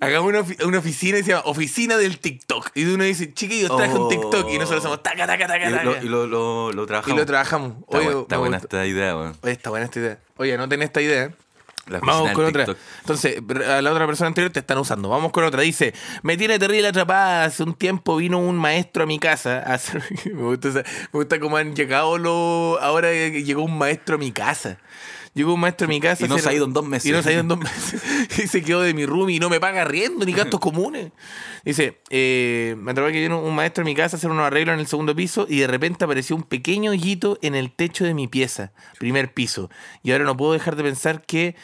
[0.00, 2.70] Hagamos una, ofi- una oficina y se llama Oficina del TikTok.
[2.74, 4.08] Y uno dice, chiquillos, traje un Oh.
[4.08, 4.50] TikTok.
[4.50, 5.84] Y nosotros hacemos taca, taca, taca, Y taca.
[5.84, 7.18] lo, y lo, lo, lo Y trabajamos.
[7.18, 7.72] lo trabajamos.
[7.80, 9.36] Está, Oye, buena esta idea, weón.
[9.42, 10.18] Oye, está buena esta idea.
[10.36, 11.30] Oye, anoten esta idea.
[11.88, 12.66] La Vamos con otra.
[13.00, 13.36] Entonces,
[13.68, 15.08] a la otra persona anterior te están usando.
[15.08, 15.62] Vamos con otra.
[15.62, 17.44] Dice, me tiene terrible atrapada.
[17.44, 19.58] Hace un tiempo vino un maestro a mi casa.
[19.58, 20.82] a hacer- me, gusta me
[21.12, 22.82] gusta cómo han llegado los...
[22.82, 24.78] Ahora que llegó un maestro a mi casa.
[25.36, 26.24] Llegó un maestro a mi casa.
[26.24, 27.04] Y no se ha ido en dos meses.
[27.04, 28.02] Y no se ha ido en dos meses.
[28.42, 31.12] y se quedó de mi room y no me paga riendo ni gastos comunes.
[31.62, 34.72] Dice, eh, me atrapó que vino un maestro a mi casa a hacer unos arreglos
[34.72, 38.14] en el segundo piso y de repente apareció un pequeño hoyito en el techo de
[38.14, 39.68] mi pieza, primer piso.
[40.02, 41.54] Y ahora no puedo dejar de pensar que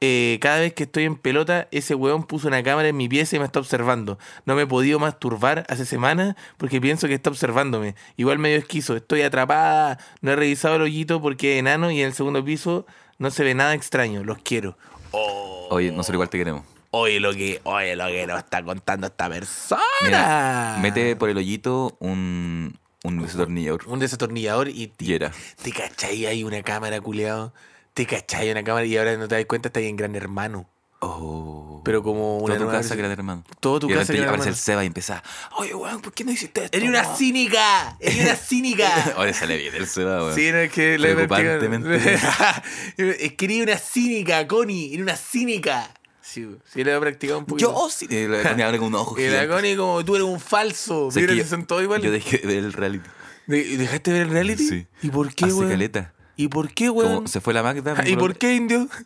[0.00, 3.36] eh, cada vez que estoy en pelota, ese weón puso una cámara en mi pieza
[3.36, 4.18] y me está observando.
[4.44, 7.94] No me he podido masturbar hace semanas porque pienso que está observándome.
[8.16, 12.06] Igual medio esquizo, estoy atrapada, no he revisado el hoyito porque es enano y en
[12.06, 12.86] el segundo piso
[13.18, 14.22] no se ve nada extraño.
[14.24, 14.76] Los quiero.
[15.12, 16.64] Oye, nosotros igual te queremos.
[16.90, 19.82] Oye, lo que, oye, lo que nos está contando esta persona.
[20.02, 23.86] Mira, mete por el hoyito un, un desatornillador.
[23.88, 25.30] un desatornillador y te, Y era.
[25.62, 27.52] te cachai hay una cámara, culeado.
[27.98, 30.70] Te cachai una cámara y ahora no te das cuenta, está ahí en Gran Hermano.
[31.00, 31.82] Oh.
[31.84, 33.42] Pero como una Toda tu casa, gran hermano.
[33.58, 34.54] Todo tu y casa, Gran aparece el.
[34.54, 35.20] Seba y empieza.
[35.56, 36.76] Oye, weón, ¿por qué no hiciste esto?
[36.76, 37.96] ¡Eres una weón?" cínica!
[37.98, 39.14] ¡Eres una cínica!
[39.16, 40.34] Ahora sale bien el Seba, weón.
[40.36, 41.96] Sí, no es que le Preocupantemente.
[41.96, 44.94] Es que eres una cínica, Connie.
[44.94, 45.92] Eres una cínica.
[46.22, 47.72] Sí, sí, le he practicado un poquito.
[47.72, 48.06] Yo sí.
[48.10, 49.48] Eh, la Connie abre con un ojo Y la.
[49.48, 51.08] Connie como tú eres un falso.
[51.12, 52.04] Que son todos iguales.
[52.04, 53.08] Yo dejé de ver el reality.
[53.48, 54.68] De- ¿Dejaste de ver el reality?
[54.68, 54.86] Sí.
[55.02, 56.14] ¿Y por qué, Hace caleta.
[56.38, 57.14] ¿Y por qué, weón?
[57.16, 57.94] Como se fue la Magda.
[58.06, 58.88] ¿Y por qué, indio?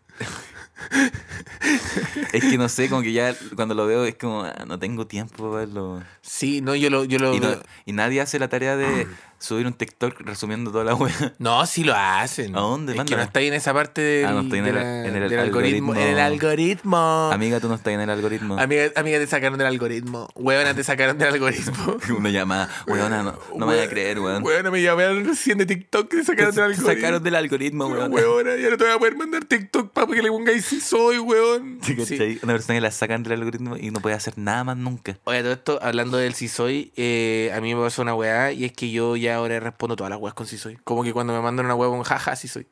[2.33, 5.07] Es que no sé, como que ya cuando lo veo es como, ah, no tengo
[5.07, 6.03] tiempo para verlo.
[6.23, 7.63] Sí, no, yo lo, yo lo Y, no- veo.
[7.87, 9.07] y nadie hace la tarea de
[9.43, 11.35] subir un TikTok resumiendo toda la wea.
[11.39, 12.55] No, sí lo hacen.
[12.57, 12.97] ¿A dónde?
[12.97, 14.71] Es que no está ahí en esa parte del, Ah, no está ahí en de
[14.71, 15.93] el- la- en el del algoritmo.
[15.93, 15.95] algoritmo.
[15.95, 17.31] En el algoritmo.
[17.33, 18.59] Amiga, tú no estás en el algoritmo.
[18.59, 20.29] Amiga, amiga, te sacaron del algoritmo.
[20.35, 21.97] Huevona, te sacaron del algoritmo.
[22.17, 24.43] Una llamada, weona, no, no me voy a creer, weón.
[24.45, 26.87] Huevona, me llamaron recién de TikTok y te sacaron Te del algoritmo.
[26.95, 28.13] sacaron del algoritmo, weón.
[28.13, 31.19] Huevona, ya no te voy a poder mandar TikTok para que le pongáis si soy,
[31.19, 31.79] huevón.
[31.83, 32.39] ¿Sí?
[32.43, 35.19] Una persona que la sacan del algoritmo y no puede hacer nada más nunca.
[35.25, 38.65] Oye, todo esto, hablando del si soy, eh, a mí me pasó una weá y
[38.65, 40.79] es que yo ya ahora respondo todas las weas con si soy.
[40.85, 42.67] Como que cuando me mandan una weá con jaja, si soy.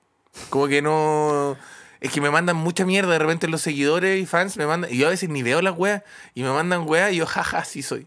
[0.48, 1.56] Como que no.
[2.00, 4.92] Es que me mandan mucha mierda de repente los seguidores y fans me mandan.
[4.92, 6.02] Y yo a veces ni veo las weas
[6.34, 8.06] y me mandan weá y yo jaja, sí soy.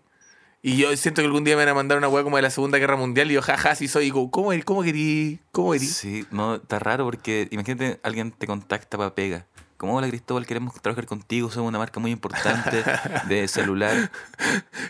[0.62, 2.50] Y yo siento que algún día me van a mandar una weá como de la
[2.50, 4.08] Segunda Guerra Mundial y yo jaja, sí soy.
[4.08, 4.52] Y como, ¿cómo?
[4.64, 5.40] ¿cómo querí?
[5.52, 5.86] ¿Cómo querí?
[5.86, 9.46] Sí, no, está raro porque imagínate alguien te contacta para pega.
[9.84, 12.86] Como hola Cristóbal, queremos trabajar contigo, somos una marca muy importante
[13.28, 14.10] de celular.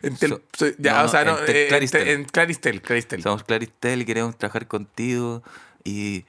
[0.03, 2.03] En tel- So- soy- ya, no, o sea, no, no, en tel- eh, en Claristel.
[2.03, 3.23] tel- en Claristel, Claristel.
[3.23, 5.41] Somos Claristel y queremos trabajar contigo.
[5.83, 6.25] Y,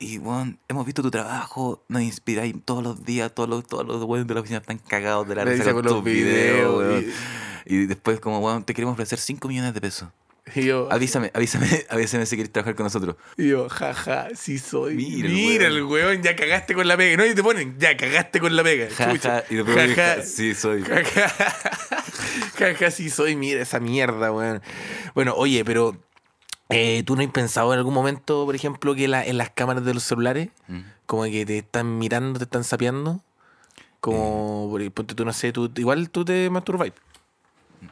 [0.00, 4.02] y bueno, hemos visto tu trabajo, nos inspiráis todos los días, todos los, todos los
[4.02, 7.06] weones de la oficina están cagados de la risa con tus videos, videos, weón.
[7.66, 10.08] Y después como, weón, te queremos ofrecer 5 millones de pesos.
[10.54, 13.16] Y yo, Avísame, avísame, avísame si quieres trabajar con nosotros.
[13.36, 14.94] y yo, jaja, sí soy.
[14.96, 17.16] Mira Mira, el el weón, ya cagaste con la pega.
[17.16, 18.88] No, y te ponen, ya cagaste con la pega.
[18.94, 19.30] Ja, Chucha.
[19.40, 20.22] ja, y después Ja, ja.
[20.22, 20.82] sí, soy.
[20.82, 21.32] Jaja,
[22.58, 24.60] Jaja, sí soy, mira esa mierda, weón.
[25.14, 25.96] Bueno, oye, pero
[26.68, 29.84] eh, ¿tú no has pensado en algún momento, por ejemplo, que la- en las cámaras
[29.84, 30.80] de los celulares, Mm.
[31.06, 33.22] como que te están mirando, te están sapeando?
[34.00, 34.82] Como, Eh.
[34.82, 36.92] ejemplo, tú no sé, tú, igual tú te masturbáis.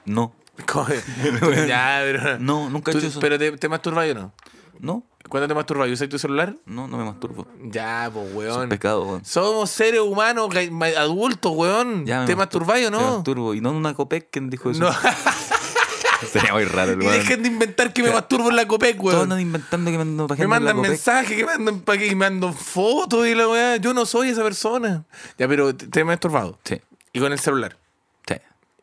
[0.05, 0.35] No,
[1.69, 2.39] ya, pero.
[2.39, 3.21] no, nunca he hecho eso.
[3.21, 4.33] Pero te, te masturbáis o no?
[4.81, 5.93] No, ¿Cuándo te masturbáis?
[5.93, 6.55] ¿Usas tu celular?
[6.65, 7.47] no, no me masturbo.
[7.65, 8.69] Ya, pues, Es un weón.
[8.69, 9.25] pecado, weón.
[9.25, 10.49] Somos seres humanos
[10.97, 12.07] adultos, weón.
[12.07, 13.15] Ya me ¿Te mastur- masturbáis o Me no?
[13.17, 13.55] masturbo.
[13.55, 14.81] Y no en una copec que dijo eso.
[14.85, 14.91] No.
[16.33, 17.19] Sería muy raro, el y weón.
[17.19, 19.23] dejen de inventar que me masturbo en la Copec, Todos weón.
[19.25, 23.27] andan inventando que me ando Me mandan mensajes, que mandan pa' que me mandan fotos
[23.27, 23.77] y la weá.
[23.77, 25.05] Yo no soy esa persona.
[25.39, 26.59] Ya, pero te, te he masturbado.
[26.65, 26.81] Sí,
[27.13, 27.77] Y con el celular.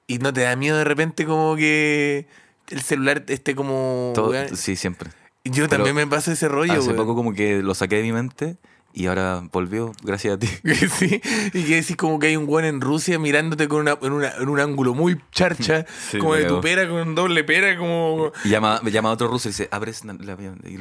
[0.07, 2.27] Y no te da miedo de repente como que
[2.69, 4.11] el celular esté como.
[4.15, 5.09] Todo- sí, siempre.
[5.43, 6.95] Yo pero también me pasa ese rollo, Hace weón.
[6.95, 8.57] poco como que lo saqué de mi mente
[8.93, 10.47] y ahora volvió gracias a ti.
[10.97, 11.21] Sí,
[11.53, 14.31] y que decís como que hay un weón en Rusia mirándote con una, en, una-
[14.39, 18.31] en un ángulo muy charcha, Sí, como de tu pera con doble pera, como.
[18.43, 20.13] Y llama, me llama a otro ruso y dice, ábrese la...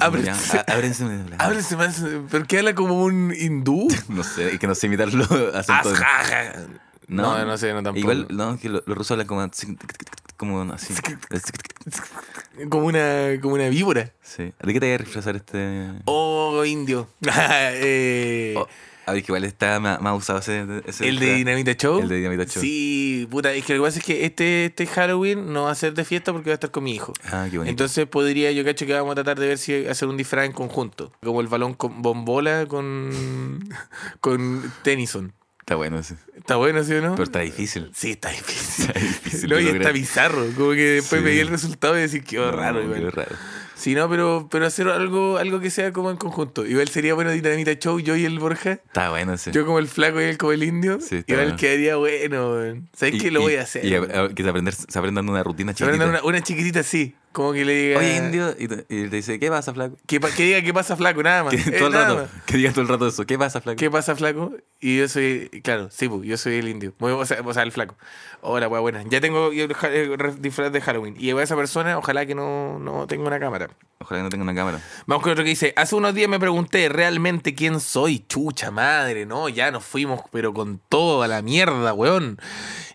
[0.01, 0.65] Ábrese.
[1.39, 3.89] Ábrese más, pero que habla como un hindú.
[4.09, 5.27] No sé, que no sé imitarlo.
[7.09, 7.99] No, no, sé, no tampoco.
[7.99, 9.77] Igual, no, que lo- los rusos hablan como así.
[10.37, 10.95] Como así.
[12.71, 14.13] Como una, como una víbora.
[14.23, 14.53] Sí.
[14.63, 15.91] ¿De qué te voy a refrescar este...?
[16.05, 17.09] Oh, indio.
[17.27, 18.67] Eh, Oh,
[19.07, 20.65] a ver, que igual está más, más usado ese...
[20.87, 22.01] ese ¿El de Dinamita Show?
[22.01, 22.63] El de Dinamita Show.
[22.63, 25.75] Sí, puta, es que lo que pasa es que este, este Halloween no va a
[25.75, 27.13] ser de fiesta porque va a estar con mi hijo.
[27.25, 27.71] Ah, qué bonito.
[27.71, 30.53] Entonces podría, yo cacho que vamos a tratar de ver si hacer un disfraz en
[30.53, 31.13] conjunto.
[31.23, 33.69] Como el balón con bombola con,
[34.21, 35.35] con Tennyson.
[35.65, 36.17] Está bueno ese.
[36.37, 37.13] ¿Está bueno, sí o no?
[37.13, 37.91] Pero está difícil.
[37.95, 38.85] Sí, está difícil.
[38.87, 39.81] Está difícil no, y lograr.
[39.81, 40.45] está bizarro.
[40.57, 41.25] Como que después Sí.
[41.25, 42.81] veía el resultado y decir, qué No, raro.
[42.81, 43.13] qué igual.
[43.13, 43.35] raro.
[43.75, 46.67] Sí, no, pero, pero hacer algo, algo que sea como en conjunto.
[46.67, 48.73] Igual sería bueno Dinamita Show, yo y el Borja.
[48.73, 49.53] Está bueno ese.
[49.53, 51.01] Yo como el flaco y él como el indio.
[51.01, 51.59] Sí, está Igual bueno.
[51.59, 52.87] quedaría bueno.
[52.95, 53.31] ¿Sabes qué?
[53.31, 53.85] Lo y- voy a hacer.
[53.87, 55.93] Y a- a- que se, aprender, se aprendan una rutina Se chiquita.
[55.93, 57.17] van a dar una, una chiquitita así.
[57.35, 57.99] Como que le diga.
[57.99, 58.55] Oye, indio.
[58.59, 59.97] Y te, y te dice, ¿qué pasa, flaco?
[60.07, 61.53] Que, que diga qué pasa, flaco, nada más.
[61.65, 62.15] Que, Eh, todo el rato.
[62.17, 62.29] más.
[62.47, 63.27] Que diga todo el rato eso.
[63.27, 63.77] ¿Qué pasa, flaco?
[63.77, 64.53] ¿Qué pasa, flaco?
[64.81, 66.95] Y yo soy, claro, sí, pues, yo soy el indio.
[67.01, 67.97] O sea, o sea, el flaco.
[68.41, 69.03] Hola, weá, buena.
[69.09, 71.17] Ya tengo yo re- disfraz de Halloween.
[71.19, 73.69] Y a esa persona, ojalá que no, no tenga una cámara.
[73.99, 74.81] Ojalá que no tenga una cámara.
[75.07, 79.25] Vamos con otro que dice, hace unos días me pregunté realmente quién soy, chucha madre,
[79.27, 82.39] no, ya nos fuimos, pero con todo a la mierda, weón.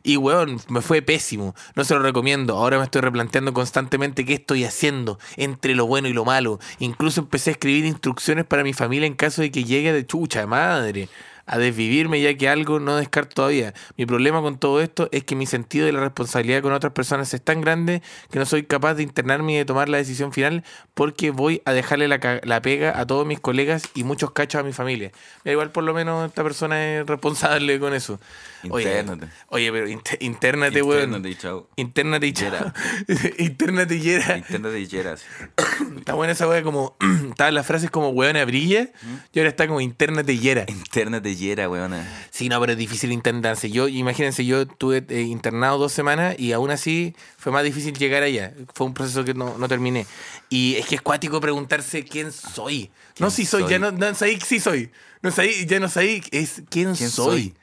[0.03, 4.35] Y weón, me fue pésimo, no se lo recomiendo, ahora me estoy replanteando constantemente qué
[4.35, 6.59] estoy haciendo entre lo bueno y lo malo.
[6.77, 10.45] Incluso empecé a escribir instrucciones para mi familia en caso de que llegue de chucha
[10.45, 11.09] madre
[11.49, 13.73] a desvivirme ya que algo no descarto todavía.
[13.97, 17.33] Mi problema con todo esto es que mi sentido de la responsabilidad con otras personas
[17.33, 20.63] es tan grande que no soy capaz de internarme y de tomar la decisión final
[20.93, 24.63] porque voy a dejarle la, la pega a todos mis colegas y muchos cachos a
[24.63, 25.11] mi familia.
[25.43, 28.19] Igual por lo menos esta persona es responsable con eso.
[28.69, 29.27] Oye, Intérnate.
[29.47, 31.03] Oye, pero inter- internate, weón.
[31.03, 31.69] Intérnate y chao.
[31.77, 32.73] Internate y Yera.
[33.37, 34.37] Internate y yera.
[34.37, 35.21] Intérnate y yeras.
[35.97, 36.97] Está buena esa weá como.
[37.29, 38.89] Estaban las frases como weona brilla
[39.33, 40.65] y ahora está como internate y yera.
[40.67, 42.05] Intérnate y yera, weona.
[42.31, 43.69] Sí, no, pero es difícil internarse.
[43.69, 48.23] Yo, imagínense, yo estuve eh, internado dos semanas y aún así fue más difícil llegar
[48.23, 48.53] allá.
[48.73, 50.05] Fue un proceso que no, no terminé.
[50.49, 52.89] Y es que es cuático preguntarse quién soy.
[53.19, 53.79] No ¿Quién si soy, ya soy?
[53.79, 54.91] no, no sabí sí soy.
[55.21, 57.25] No sabí, ya no sabí, es quién, ¿Quién soy.
[57.51, 57.53] soy?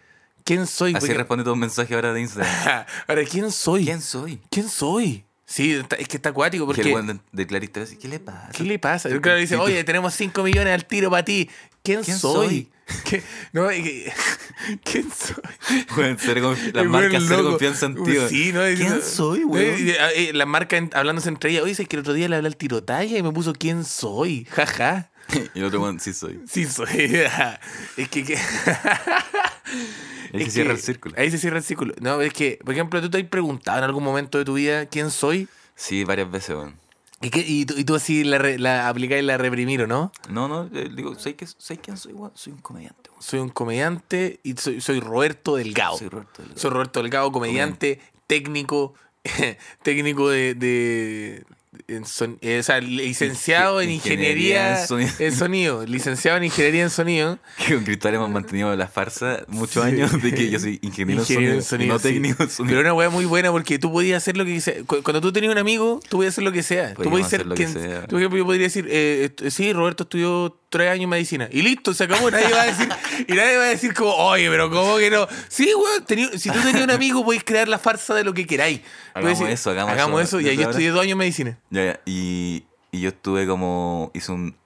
[0.46, 0.92] ¿Quién soy?
[0.92, 2.86] Así Porque- responde todo un mensaje ahora de Instagram.
[3.08, 3.84] Ahora, ¿quién soy?
[3.84, 4.40] ¿Quién soy?
[4.50, 5.24] ¿Quién soy?
[5.44, 6.82] Sí, es que está acuático Que porque...
[6.88, 8.48] el weón de, de Clarista dice, ¿qué le pasa?
[8.52, 9.08] ¿Qué le pasa?
[9.20, 11.48] Claro, dice, oye, tenemos 5 millones al tiro para ti.
[11.84, 12.46] ¿Quién, ¿Quién soy?
[12.46, 12.68] soy?
[13.04, 13.22] ¿Qué?
[13.52, 14.12] No, es que-
[14.84, 15.84] ¿Quién soy?
[15.86, 17.50] Confi- las El marcas loco.
[17.50, 18.00] confianza en ti.
[18.00, 18.28] weón.
[18.28, 18.60] Sí, ¿no?
[18.62, 19.76] ¿Quién soy, weón?
[20.32, 21.62] La marca en- hablándose entre ellas.
[21.64, 24.46] Oye, es que el otro día le hablé al tirotalla y me puso ¿quién soy?
[24.50, 25.10] Jaja.
[25.54, 26.40] Y el otro weón, sí soy.
[26.48, 26.88] Sí soy.
[27.96, 28.24] es que...
[28.24, 28.38] que-
[30.32, 31.14] Ahí se cierra el círculo.
[31.18, 31.94] Ahí se cierra el círculo.
[32.00, 34.86] No, es que, por ejemplo, tú te has preguntado en algún momento de tu vida
[34.86, 35.48] quién soy.
[35.74, 36.76] Sí, varias veces, weón.
[37.22, 40.12] ¿Y, qué- y, tú, y tú así la, re- la aplicáis la reprimir, ¿o no?
[40.28, 42.32] No, no, eh, digo, ¿sabes qué- ¿sabes quién soy, weón?
[42.34, 43.22] Soy un comediante, weón.
[43.22, 45.96] Soy un comediante y soy, soy Roberto Delgado.
[45.96, 46.60] Soy Roberto Delgado.
[46.60, 48.92] Soy Roberto Delgado, comediante, técnico,
[49.82, 51.44] técnico de, de-
[51.88, 55.10] en son- eh, o sea, licenciado en Ingeniería en sonido.
[55.18, 57.38] en sonido, licenciado en ingeniería en sonido.
[57.66, 59.90] Que con Cristal hemos mantenido la farsa muchos Sí.
[59.90, 62.08] años de que yo soy ingeniero, Ingeniero en en sonido, no sí.
[62.08, 62.70] técnico en sonido.
[62.70, 64.74] Pero una weá muy buena porque tú podías hacer lo que sea.
[64.86, 66.90] Cu- Cuando tú tenías un amigo, tú podías hacer lo que sea.
[66.90, 67.72] Tú Podíamos podías ser que quien.
[67.72, 68.02] sea.
[68.02, 71.48] Tú, por ejemplo, yo podría decir, eh, sí, Roberto estudió tres años en medicina.
[71.50, 72.30] Y listo, se acabó.
[72.30, 72.88] Nadie va a decir,
[73.28, 75.26] y nadie va a decir como, oye, pero ¿cómo que no?
[75.48, 78.46] Sí, weón, tení- si tú tenías un amigo, podéis crear la farsa de lo que
[78.46, 78.80] queráis.
[79.14, 80.38] Hagamos Puedes eso, hagamos eso.
[80.38, 80.40] eso.
[80.40, 81.58] Y ahí yo estudié dos años en medicina.
[81.70, 82.00] Ya, ya.
[82.04, 84.10] Y, y yo estuve como.
[84.14, 84.56] Hice un,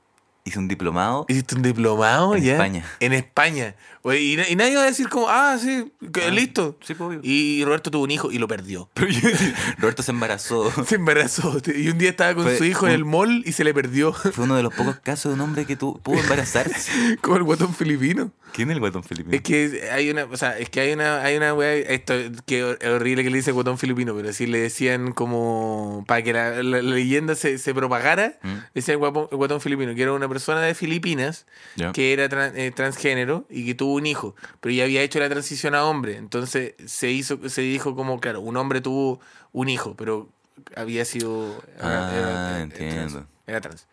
[0.44, 1.26] hice un diplomado.
[1.28, 2.52] Hiciste un diplomado En ya.
[2.52, 2.84] España.
[3.00, 3.74] En España.
[4.02, 6.78] Oye, y, y nadie va a decir como, ah, sí, que Ah, listo.
[6.82, 7.20] sí, pues, obvio.
[7.22, 8.88] Y Roberto tuvo un hijo y lo perdió.
[9.78, 10.70] Roberto se embarazó.
[10.86, 11.60] Se embarazó.
[11.74, 14.12] Y un día estaba con Fue su hijo en el mall y se le perdió.
[14.32, 17.18] Fue uno de los pocos casos de un hombre que tu- pudo embarazarse.
[17.20, 18.32] como el guatón filipino.
[18.52, 19.36] ¿Quién es el guatón filipino?
[19.36, 22.14] Es que hay una, o sea, es que hay una, hay una weá, esto
[22.46, 26.32] que es horrible que le dice guatón filipino, pero sí le decían como para que
[26.32, 28.48] la, la- la leyenda se, se propagara, ¿Mm?
[28.74, 31.44] decían el guatón filipino, que era una persona de Filipinas
[31.92, 35.74] que era eh, transgénero y que tuvo un hijo, pero ya había hecho la transición
[35.74, 39.20] a hombre, entonces se hizo, se dijo como, claro, un hombre tuvo
[39.52, 40.28] un hijo, pero
[40.76, 43.26] había sido Ah, trans, entiendo.
[43.46, 43.86] era trans.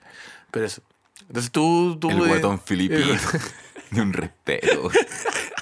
[0.52, 0.82] Pero eso.
[1.28, 3.06] Entonces tú, tú El guatón filipino.
[3.91, 4.89] De un respeto.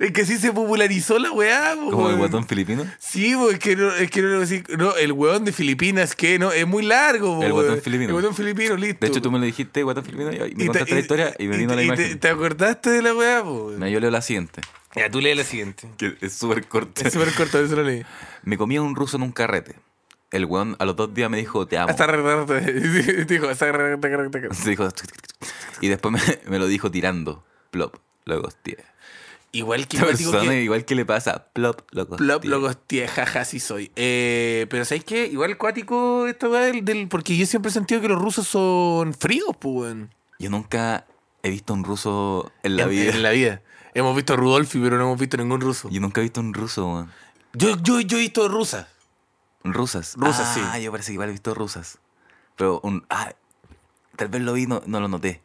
[0.00, 2.86] Es que sí se popularizó la weá, po, ¿Como el guatón filipino?
[2.98, 6.14] Sí, po, es que no, es que no, no, sí, no, el weón de Filipinas,
[6.14, 8.08] que no, es muy largo, po, El guatón filipino.
[8.08, 8.98] El guatón filipino, listo.
[9.00, 11.46] De hecho, tú me lo dijiste, guatón filipino, y me Y contaste la historia y
[11.48, 12.08] me vino la imagen.
[12.08, 14.62] Te, te acordaste de la weá, po, yo leo la siguiente,
[14.94, 15.88] Ya, tú lees la siguiente.
[15.98, 17.06] que es súper corta.
[17.06, 18.04] Es súper corto, eso lo leí.
[18.42, 19.76] Me comía un ruso en un carrete.
[20.30, 21.90] El weón a los dos días me dijo, te amo.
[21.90, 22.06] Hasta
[24.70, 25.04] dijo, hasta
[25.80, 27.44] y después me, me lo dijo tirando.
[27.70, 28.89] Plop, lo gosteé.
[29.52, 32.24] Igual que que- igual que le pasa, plop, lo gosteé.
[32.26, 33.90] Plop, lo gosteé, jaja, sí soy.
[33.96, 35.26] Eh, pero ¿sabes qué?
[35.26, 39.12] Igual cuático esta weá del, del- Porque yo siempre he sentido que los rusos son
[39.12, 40.14] fríos, pues, weón.
[40.38, 41.04] Yo nunca
[41.42, 43.10] he visto un ruso en la En- vida.
[43.10, 43.62] En la vida.
[43.92, 45.88] Hemos visto a Rudolfi, pero no hemos visto ningún ruso.
[45.90, 47.10] Yo nunca he visto un ruso, weón.
[47.52, 48.86] Yo, yo, yo he visto rusas.
[49.64, 50.14] Rusas.
[50.16, 51.98] Rusas, ah, yo parece que igual he visto rusas.
[52.56, 53.04] Pero un.
[53.10, 53.32] Ah,
[54.16, 55.42] tal vez lo vi, no, no lo noté.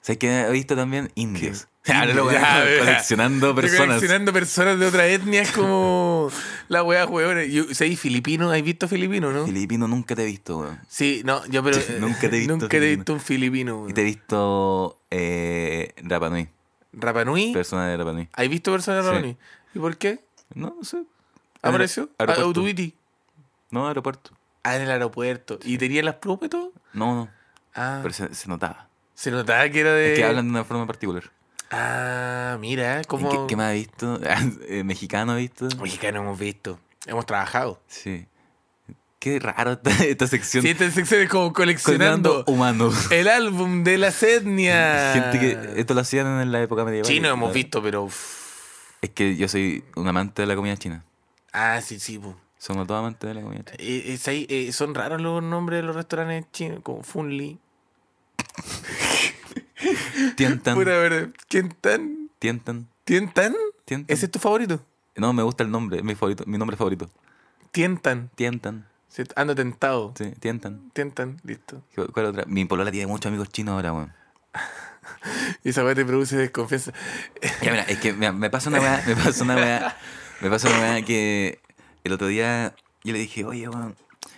[0.00, 1.12] ¿Sabes qué he visto también?
[1.14, 1.68] Indios.
[1.86, 3.86] Ah, no, weón, Ya, coleccionando personas.
[3.86, 6.30] Coleccionando personas de otra etnia es como
[6.68, 7.40] la weá, weón.
[7.50, 8.50] Yo, ¿Sabes filipino?
[8.50, 9.46] ¿Has visto filipino, no?
[9.46, 10.78] Filipino nunca te he visto, weón.
[10.88, 11.78] Sí, no, yo pero.
[11.98, 13.94] Nunca te he visto Nunca te he visto un filipino, Y weón.
[13.94, 16.48] te he visto eh, Rapa Nui.
[16.92, 17.52] Rapa Nui.
[17.52, 18.28] Persona de Rapa Nui.
[18.34, 19.14] ¿Has visto personas de Sí.
[19.16, 19.36] Rapa Nui?
[19.74, 20.20] ¿Y por qué?
[20.54, 21.02] No, no sé.
[21.62, 22.10] ¿Apareció?
[22.12, 22.44] Ah, Aeropuerto.
[22.46, 22.94] Autobiti.
[23.70, 24.32] No, aeropuerto.
[24.64, 25.58] Ah, en el aeropuerto.
[25.64, 26.72] ¿Y tenía las plumas y todo?
[26.92, 27.28] No, no.
[27.74, 28.88] Ah, Pero se, se notaba.
[29.14, 30.12] se notaba que era de.
[30.12, 31.24] Es que hablan de una forma particular.
[31.70, 33.30] Ah, mira, ¿Y como.
[33.30, 34.20] ¿Qué, qué más has visto?
[34.68, 35.68] Eh, ¿Mexicano has visto?
[35.80, 36.78] Mexicano hemos visto.
[37.06, 37.80] Hemos trabajado.
[37.86, 38.26] Sí.
[39.20, 40.62] Qué raro esta, esta sección.
[40.62, 43.10] Sí, esta sección es como coleccionando Coleccionando humanos.
[43.12, 45.14] el álbum de las etnias.
[45.14, 47.06] Gente que esto lo hacían en la época medieval.
[47.08, 48.08] Chino hemos visto, pero.
[49.02, 51.04] Es que yo soy un amante de la comida china.
[51.52, 52.18] Ah, sí, sí.
[52.18, 52.34] po.
[52.58, 53.76] Somos todos amantes de la comida china.
[53.78, 57.58] Eh, es ahí, eh, son raros los nombres de los restaurantes chinos, como Funli.
[60.36, 60.74] Tientan.
[60.74, 61.28] Pura verdad.
[61.48, 62.30] ¿Quién tan?
[62.38, 62.88] Tientan.
[63.04, 63.54] ¿Tientan?
[63.84, 64.14] Tientan.
[64.14, 64.84] ¿Ese es tu favorito?
[65.16, 67.10] No, me gusta el nombre, es mi favorito, mi nombre favorito.
[67.72, 68.30] Tientan.
[68.34, 68.86] Tientan.
[69.08, 70.14] Sí, Ando tentado.
[70.16, 70.90] Sí, tientan.
[70.92, 71.82] Tientan, listo.
[72.12, 72.44] ¿Cuál otra?
[72.46, 74.12] Mi polola tiene muchos amigos chinos ahora, weón.
[75.64, 76.92] Y esa weá te produce desconfianza.
[77.62, 79.96] Ya, mira, es que mira, me pasa una weá, me pasa una weá,
[80.40, 81.60] me pasa una weá que
[82.04, 83.96] el otro día yo le dije, oye, weón,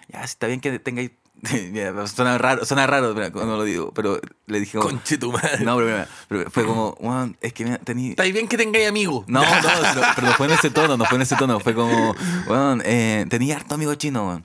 [0.09, 1.11] ya, está bien que tengáis.
[1.73, 4.91] Mira, suena raro, suena raro mira, cuando lo digo, pero le dije como.
[4.91, 5.65] Conche tu madre.
[5.65, 8.11] No, pero, mira, pero fue como, weón, es que mira, tení.
[8.11, 9.25] Está bien que tengáis amigos.
[9.27, 9.47] No, no,
[9.95, 11.59] pero, pero no fue en ese tono, no fue en ese tono.
[11.59, 12.15] Fue como,
[12.47, 14.41] weón, eh, tenía harto amigo chino.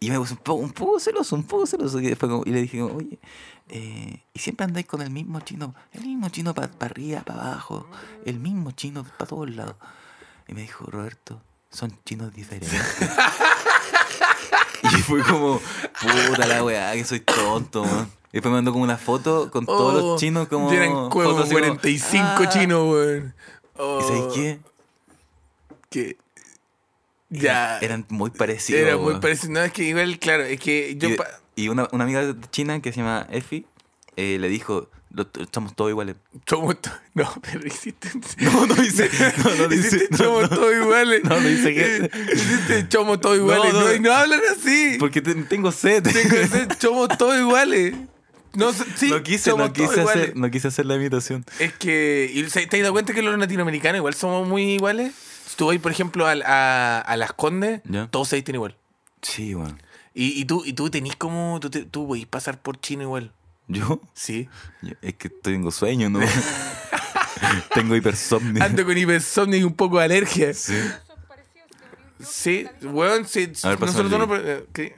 [0.00, 1.98] Y me puse un poco, un poco celoso, un poco celoso.
[2.00, 3.18] Y, fue como- y le dije, como, oye,
[3.68, 7.88] eh, y siempre andáis con el mismo chino, el mismo chino para arriba, para abajo,
[8.26, 9.76] el mismo chino para todos lados.
[10.48, 12.70] Y me dijo, Roberto, son chinos diferentes.
[15.06, 15.60] fue como,
[16.00, 18.10] puta la weá, que soy tonto, weón.
[18.32, 20.72] Y después me mandó como una foto con todos Oh, los chinos como...
[20.72, 22.48] Eran como fotos así como, 45 "Ah".
[22.48, 23.34] chinos, weón.
[23.76, 24.58] Oh, ¿Y sabes qué?
[25.90, 26.16] Que.
[27.28, 27.78] Ya.
[27.80, 28.80] Eran muy parecidos.
[28.82, 29.20] Era muy weón.
[29.20, 29.52] parecido.
[29.52, 31.10] No, es que igual, claro, es que yo.
[31.10, 31.16] Y,
[31.64, 33.64] y una, una amiga china que se llama Effie
[34.16, 36.16] eh, le dijo, "Lo- somos todos iguales.
[36.46, 38.10] Somos to- No, pero hiciste.
[38.38, 39.10] No, no dice,
[39.44, 40.48] no, no dice, somos no.
[40.48, 41.22] todos iguales.
[41.24, 43.72] No, no dice que- Hiciste somos todos iguales.
[43.72, 44.96] No, y no hablan así.
[44.98, 46.02] Porque te- tengo sed.
[46.02, 47.94] Tengo ser, somos todos iguales.
[48.54, 50.22] No, sí, no quise, somos no todos quise, iguales.
[50.24, 51.44] hacer, no quise hacer la imitación.
[51.58, 52.30] Es que.
[52.34, 55.12] ¿y ¿Te has dado cuenta que los latinoamericanos igual somos muy iguales?
[55.46, 58.08] Si tú vas, por ejemplo, al- a, a, Las Condes, Ya.
[58.08, 58.76] todos se visten igual.
[59.22, 59.76] Sí, bueno.
[60.14, 61.58] Y, y tú, y tú tenés como.
[61.60, 63.32] Tú, te- tú podés pasar por chino igual.
[63.68, 64.00] ¿Yo?
[64.14, 64.48] Sí.
[65.00, 66.20] Es que tengo sueño, ¿no?
[67.74, 68.62] tengo hipersomnio.
[68.62, 70.52] Ando con hipersomnio y un poco de alergia.
[70.54, 70.78] Sí.
[72.20, 73.52] Sí, weón, sí.
[73.64, 74.36] A ver, nosotros no.
[74.36, 74.94] eh, ¿qué?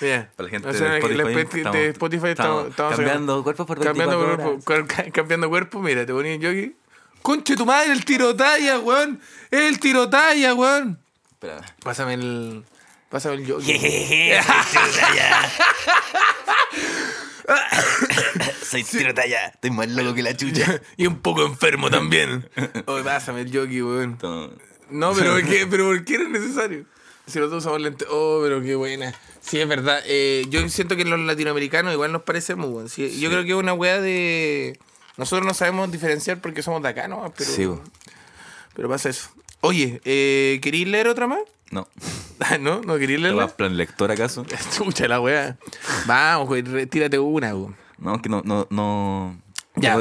[0.00, 2.96] Mira, Para la gente o sea, de la Spotify, gente estamos- de Spotify estamos, estamos
[2.96, 6.74] cambiando cuerpo por cambiando 24 cuerpo, cambiando cuerpo, mira, te ponía yo aquí.
[7.22, 9.20] Conche tu madre, el tiro talla, weón.
[9.50, 10.98] El tiro talla, weón.
[11.32, 11.60] Espera.
[11.82, 12.64] Pásame el.
[13.10, 14.32] Pásame el jockey.
[18.62, 19.46] Soy tiro talla.
[19.46, 20.80] Estoy más loco que la chucha.
[20.96, 22.48] y un poco enfermo también.
[22.86, 24.18] Oye, pásame el jockey, weón.
[24.90, 25.14] No.
[25.14, 26.84] Pero ¿por qué, pero ¿por qué era necesario?
[27.26, 28.06] Si nosotros usamos lentes.
[28.10, 29.14] Oh, pero qué buena.
[29.40, 30.00] Sí, es verdad.
[30.06, 32.88] Eh, yo siento que los latinoamericanos igual nos parecemos, weón.
[32.88, 34.78] Sí, Yo creo que es una weá de.
[35.16, 37.32] Nosotros no sabemos diferenciar porque somos de acá, ¿no?
[37.36, 37.82] Pero, Sí, weón.
[38.74, 39.30] pero pasa eso.
[39.60, 41.40] Oye, eh, ¿queréis leer otra más?
[41.70, 41.86] No.
[42.40, 42.82] Ah, ¿No?
[42.82, 43.46] ¿No queréis ¿Te leerla?
[43.46, 44.46] vas plan lector acaso?
[44.76, 45.58] Chucha la weá.
[46.06, 47.74] Vamos, güey, retírate una, weón.
[47.98, 49.36] No, que no, no, no.
[49.80, 49.94] Ya.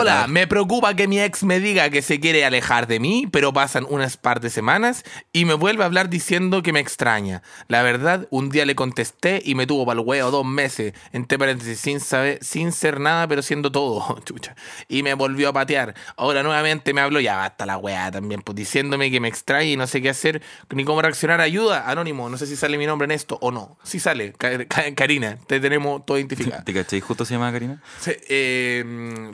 [0.00, 3.52] Hola, me- preocupa que mi ex me diga que se quiere alejar de mí, pero
[3.52, 7.42] pasan unas par de semanas y me vuelve a hablar diciendo que me extraña.
[7.68, 11.38] La verdad, un día le contesté y me tuvo para el huevo dos meses, entre
[11.38, 14.54] paréntesis, sin, saber, sin ser nada, pero siendo todo, chucha.
[14.88, 15.94] Y me volvió a patear.
[16.16, 19.76] Ahora nuevamente me habló, ya basta la weá también, pues diciéndome que me extraña y
[19.76, 20.42] no sé qué hacer,
[20.74, 21.40] ni cómo reaccionar.
[21.40, 23.78] Ayuda, anónimo, no sé si sale mi nombre en esto o no.
[23.82, 26.64] Sí sale, Ka- Ka- Karina, te tenemos todo identificado.
[26.64, 27.00] ¿Te cachai?
[27.00, 27.82] Justo se llama Karina.
[28.00, 28.79] Sí, eh,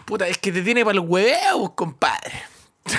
[0.04, 2.32] puta, es que te tiene para el huevo, compadre.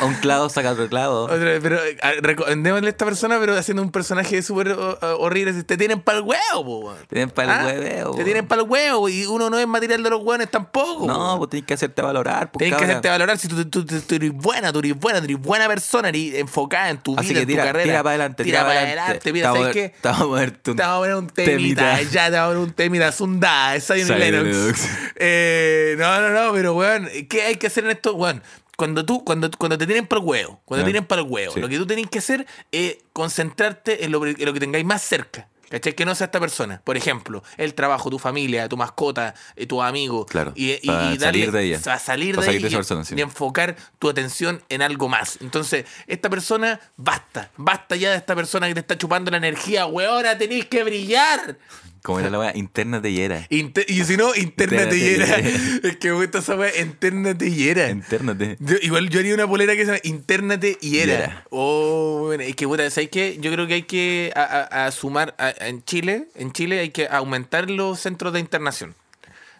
[0.01, 1.23] A un clavo saca otro clavo.
[1.23, 4.71] Otra pero eh, a- recomendémosle a esta persona, pero haciendo un personaje súper
[5.01, 5.53] horrible.
[5.63, 6.97] Te tienen para el huevo, po, weón.
[7.07, 10.03] Te tienen pa'l Ah, hueveo, Te tienen para el huevo y uno no es material
[10.03, 11.07] de los hueones tampoco.
[11.07, 12.51] No, pues tienes que hacerte valorar.
[12.51, 12.93] Pues, Tienes que cabra.
[12.93, 15.67] hacerte valorar si tú, tú- tú- tú eres buena, tú eres buena, tú eres buena
[15.67, 17.83] persona, eres enfocada en tu vida, Así que en tira, tu carrera.
[17.85, 19.33] tira para adelante, tira, para para adelante.
[19.33, 19.89] Mira, ¿sabes qué?
[20.01, 22.01] Te vamos a poner un temita, temita.
[22.11, 24.19] ya te vamos a poner un temita, Zunda, Zion.
[24.19, 24.87] Lennox.
[25.15, 28.13] Eh, no, no, no, pero weón, ¿qué hay que hacer en esto?
[28.15, 28.41] Weón,
[28.77, 31.53] cuando tú, cuando, cuando te tienen para el huevo, cuando te tienen para el huevo,
[31.55, 31.59] sí.
[31.59, 35.01] lo que tú tenés que hacer es concentrarte en lo, en lo que tengáis más
[35.01, 35.49] cerca.
[35.69, 35.95] ¿Cachai?
[35.95, 36.81] Que no sea esta persona.
[36.85, 40.25] Por ejemplo, el trabajo, tu familia, tu mascota, eh, tu amigo.
[40.25, 41.81] Claro, Y, y- para y salir de ella.
[41.93, 43.15] A salir Para de salir de esa y- persona, sí.
[43.17, 45.39] y enfocar tu atención en algo más.
[45.41, 47.51] Entonces, esta persona, basta.
[47.57, 49.85] Basta ya de esta persona que te está chupando la energía.
[49.87, 51.57] Weona, tenéis que brillar.
[52.03, 53.45] Como era la weá, interna de hiera.
[53.49, 55.25] Inte- y si no, internate y era.
[55.39, 55.77] Internate.
[55.87, 57.89] Es que me gusta esa weá, internate y era.
[57.89, 58.57] Internate.
[58.59, 61.13] Yo- igual yo haría una polera que se llama Internate y era.
[61.13, 61.45] Y era.
[61.49, 63.37] Oh, bueno, es que puta, ¿sabes qué?
[63.39, 67.07] Yo creo que hay que a, a- a sumar en Chile, en Chile hay que
[67.09, 68.95] aumentar los centros de internación.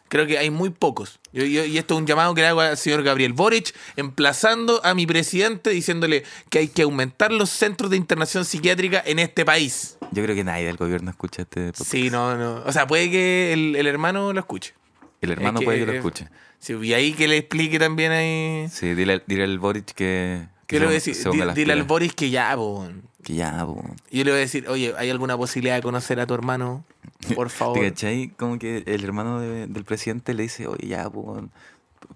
[0.10, 1.20] Creo que hay muy pocos.
[1.34, 4.80] Yo- yo- y esto es un llamado que le hago al señor Gabriel Boric, emplazando
[4.86, 9.44] a mi presidente, diciéndole que hay que aumentar los centros de internación psiquiátrica en este
[9.46, 9.98] país.
[10.12, 11.92] Yo creo que nadie del gobierno escucha este podcast.
[11.92, 12.64] Sí, no, no.
[12.66, 14.74] O sea, puede que el, el hermano lo escuche.
[15.22, 16.30] El hermano Es puede que lo escuche.
[16.60, 18.68] Sí, y ahí que le explique también ahí.
[18.72, 20.48] Sí, dile, dile al Boric que.
[20.66, 21.24] que ¿Qué le voy a se- decir?
[21.24, 21.84] se Dile al.
[21.84, 22.88] Boris que ya, po.
[23.24, 23.84] Que ya, po.
[24.10, 26.86] Y yo le voy a decir, oye, ¿hay alguna posibilidad de conocer a tu hermano?
[27.36, 27.80] Por favor.
[27.80, 28.30] ¿Te cachai?
[28.38, 31.42] Como que el hermano de- del presidente le dice, oye, ya, po,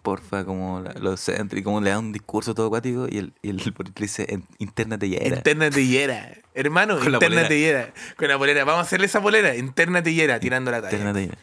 [0.03, 3.33] porfa, como la- los centros, y como le da un discurso todo acuático, y el,
[3.41, 3.57] y el
[3.97, 5.37] le dice, "En- internate ya era.
[5.37, 6.31] Internate y era.
[6.53, 7.93] Hermano, Con la internate y era.
[8.17, 8.63] Con la polera.
[8.65, 9.55] Vamos a hacerle esa polera.
[9.55, 10.91] Internate y era, tirando la talla.
[10.97, 11.37] Internate ya era.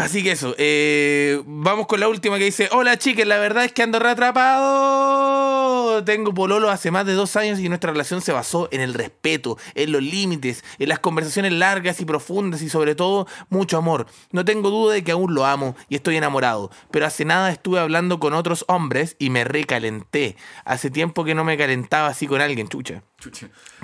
[0.00, 0.54] Así que eso.
[0.58, 6.04] eh, vamos con la última que dice: Hola chicas, la verdad es que ando reatrapado.
[6.04, 9.58] Tengo pololo hace más de dos años y nuestra relación se basó en el respeto,
[9.74, 14.06] en los límites, en las conversaciones largas y profundas y sobre todo mucho amor.
[14.32, 17.80] No tengo duda de que aún lo amo y estoy enamorado, pero hace nada estuve
[17.80, 20.36] hablando con otros hombres y me recalenté.
[20.64, 23.02] Hace tiempo que no me calentaba así con alguien, chucha.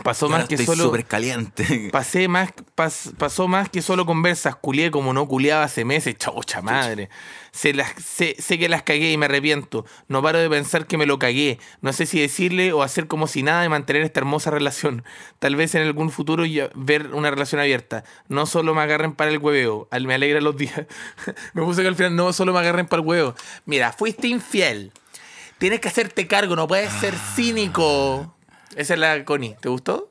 [0.02, 0.90] Pasó más que solo...
[1.06, 1.90] caliente.
[1.92, 6.60] Pasé más, pas- pasó más que solo conversas, culié como no culiaba hace meses, chaucha
[6.62, 7.08] madre.
[7.52, 9.86] Sé, las, sé, sé que las cagué y me arrepiento.
[10.08, 11.58] No paro de pensar que me lo cagué.
[11.80, 15.04] No sé si decirle o hacer como si nada y mantener esta hermosa relación.
[15.38, 18.04] Tal vez en algún futuro ver una relación abierta.
[18.28, 19.88] No solo me agarren para el hueveo.
[19.90, 20.82] Al- Me alegra los días.
[21.54, 23.34] me puse que al final no solo me agarren para el huevo.
[23.64, 24.92] Mira, fuiste infiel.
[25.58, 28.36] Tienes que hacerte cargo, no puedes ser cínico.
[28.76, 29.56] Esa es la Connie.
[29.60, 30.10] ¿Te gustó?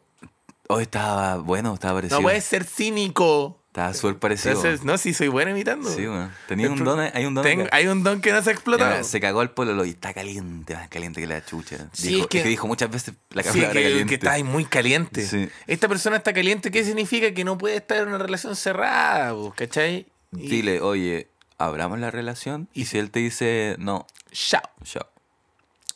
[0.68, 2.20] Hoy estaba bueno, estaba parecido.
[2.20, 3.62] No puedes ser cínico.
[3.76, 4.54] Estaba súper parecido.
[4.56, 5.90] Entonces, no, sí, soy bueno imitando.
[5.94, 6.32] Sí, bueno.
[6.48, 7.44] Tenía un don, hay un don.
[7.44, 7.76] Tengo- acá.
[7.76, 9.04] hay un don que no se ha explotado.
[9.04, 11.90] Se cagó el pololo y está caliente, más caliente que la chucha.
[11.92, 14.06] Sí, dijo, es que- dijo muchas veces la Sí, que, caliente.
[14.06, 15.28] que está ahí muy caliente.
[15.28, 15.50] Sí.
[15.68, 17.34] Esta persona está caliente, ¿qué significa?
[17.34, 20.06] Que no puede estar en una relación cerrada, po, ¿cachai?
[20.32, 24.62] Y- Dile, oye, abramos la relación y si él te dice no, Chao.
[24.86, 25.06] chao.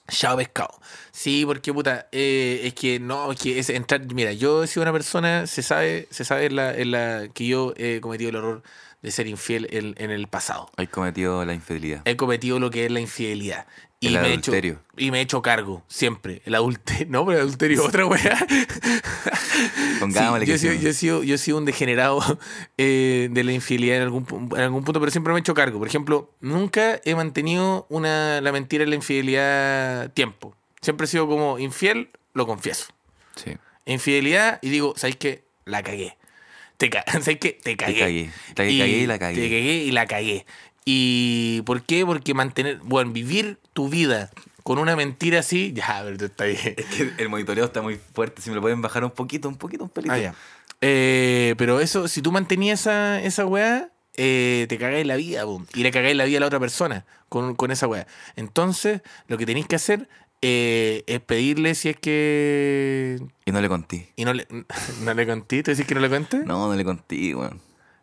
[0.10, 0.80] Chao pescado.
[1.12, 4.02] Sí, porque puta, eh, es que no, es que es entrar.
[4.14, 7.48] Mira, yo he sido una persona, se sabe, se sabe en la, en la que
[7.48, 8.64] yo he cometido el error
[9.02, 10.70] de ser infiel en, en el pasado.
[10.78, 12.02] Hay cometido la infidelidad.
[12.06, 13.66] He cometido lo que es la infidelidad.
[14.02, 14.80] Y El me he hecho, adulterio.
[14.98, 16.42] y me he hecho cargo, siempre.
[16.46, 17.08] El adulterio.
[17.10, 18.48] No, pero el adulterio es otra weá.
[20.00, 22.22] Pongámosle Sí, yo, he sido, yo, he sido, yo he sido un degenerado
[22.78, 24.26] eh, de la infidelidad en algún,
[24.56, 25.80] en algún punto, pero siempre me he hecho cargo.
[25.80, 30.56] Por ejemplo, nunca he mantenido una, la mentira en la infidelidad tiempo.
[30.82, 32.86] Siempre he sido como infiel, lo confieso.
[33.36, 33.58] Sí.
[33.86, 35.44] Infidelidad y digo, ¿sabes qué?
[35.66, 36.16] La cagué.
[36.78, 37.60] Te ca ¿Sabes qué?
[37.62, 38.00] Te cagué.
[38.00, 38.32] cagué.
[38.56, 39.36] La cagué y la cagué.
[39.36, 40.46] Te cagué y la cagué.
[40.92, 42.04] ¿Y por qué?
[42.04, 44.32] Porque mantener, bueno, vivir tu vida
[44.64, 46.74] con una mentira así, ya, pero está bien.
[46.78, 48.42] Es que el monitoreo está muy fuerte.
[48.42, 50.14] Si me lo pueden bajar un poquito, un poquito, un pelito.
[50.14, 50.34] Ah, ya.
[50.82, 55.64] Eh, pero eso, si tú mantenías esa, esa weá, eh, te cagáis la vida, po,
[55.76, 58.08] y le cagáis la vida a la otra persona con, con esa weá.
[58.36, 60.10] Entonces, lo que tenéis que hacer
[60.42, 63.20] eh, es pedirle si es que.
[63.46, 64.12] Y no le conté.
[64.16, 64.48] Y no le,
[65.02, 66.40] no le conté, ¿tú decís que no le conté?
[66.46, 67.62] No, no le conté, weón.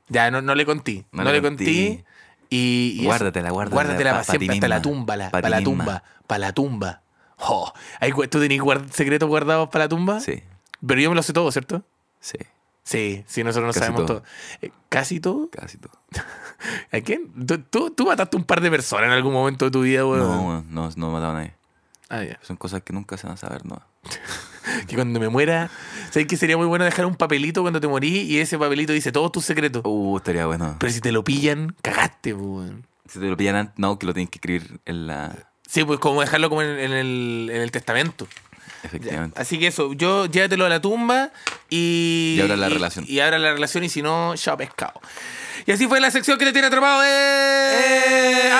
[0.08, 1.04] Ya, no, no le conté.
[1.10, 1.64] No, No le le conté.
[1.64, 2.04] conté.
[2.50, 3.04] Y, y.
[3.04, 5.72] Guárdatela, guárdatela Guárdatela pa- para pa siempre, hasta la tumba, la, Pa para la misma.
[5.84, 7.02] tumba, para la tumba.
[7.38, 10.20] Oh, ¿hay gu- ¿Tú tenés guard- secretos guardados para la tumba?
[10.20, 10.42] Sí,
[10.86, 11.82] Pero yo me lo sé todo, ¿cierto?
[12.20, 12.38] sí.
[12.84, 14.18] Sí, sí, nosotros no Casi sabemos todo.
[14.20, 14.26] todo.
[14.62, 15.50] Eh, ¿Casi todo?
[15.50, 15.90] Casi todo.
[16.92, 17.32] ¿A quién?
[17.44, 20.20] ¿Tú, tú, tú mataste un par de personas en algún momento de tu vida, weón?
[20.20, 21.54] No, no, no he matado a nadie.
[22.08, 22.38] Ah, ya.
[22.42, 23.82] Son cosas que nunca se van a saber, ¿no?
[24.88, 25.70] Que cuando me muera,
[26.10, 29.12] ¿sabes que sería muy bueno dejar un papelito cuando te morí y ese papelito dice
[29.12, 29.82] todos tus secretos?
[29.84, 30.74] Uh, estaría bueno.
[30.80, 32.84] Pero si te lo pillan, cagaste, weón.
[33.08, 35.50] Si te lo pillan antes, no, que lo tienes que escribir en la...
[35.68, 38.26] Sí, pues como dejarlo como en, en el, en el testamento.
[38.82, 39.40] Efectivamente.
[39.40, 41.30] Así que eso, yo llévatelo a la tumba
[41.68, 42.34] y.
[42.38, 43.04] Y abra la relación.
[43.08, 45.00] Y, abra la relación y si no, ya pescado.
[45.66, 47.02] Y así fue la sección que te tiene atrapado.
[47.04, 48.50] ¡Eh!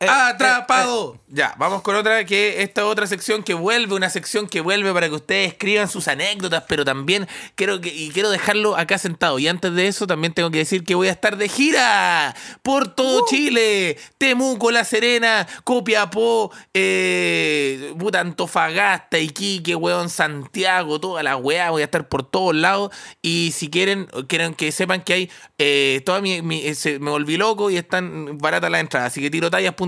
[0.00, 0.06] ¡Eh!
[0.08, 0.14] ¡Atrapado!
[0.14, 1.18] Eh, eh, ¡Atrapado!
[1.30, 5.08] Ya, vamos con otra que esta otra sección que vuelve, una sección que vuelve para
[5.08, 7.26] que ustedes escriban sus anécdotas, pero también
[7.56, 9.38] quiero que, y quiero dejarlo acá sentado.
[9.40, 12.88] Y antes de eso, también tengo que decir que voy a estar de gira por
[12.94, 21.70] todo Chile, Temuco, La Serena, Copiapó, eh, puta, Antofagasta, Iquique, weón, Santiago, toda la weá,
[21.70, 22.90] voy a estar por todos lados.
[23.20, 27.10] Y si quieren, quieren que sepan que hay eh, toda mi, mi- eh, se- me
[27.10, 29.12] volví loco y están baratas las entradas.
[29.12, 29.30] Así que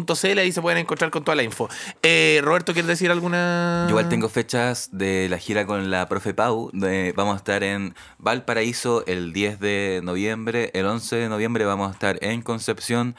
[0.05, 1.69] tirotallas.cl ahí se pueden encontrar con toda la info.
[2.03, 3.85] Eh, Roberto, ¿quieres decir alguna?
[3.87, 6.71] Yo igual tengo fechas de la gira con la profe Pau.
[7.15, 10.71] vamos a estar en Valparaíso el 10 de noviembre.
[10.75, 13.15] El 11 de noviembre vamos a estar en Concepción.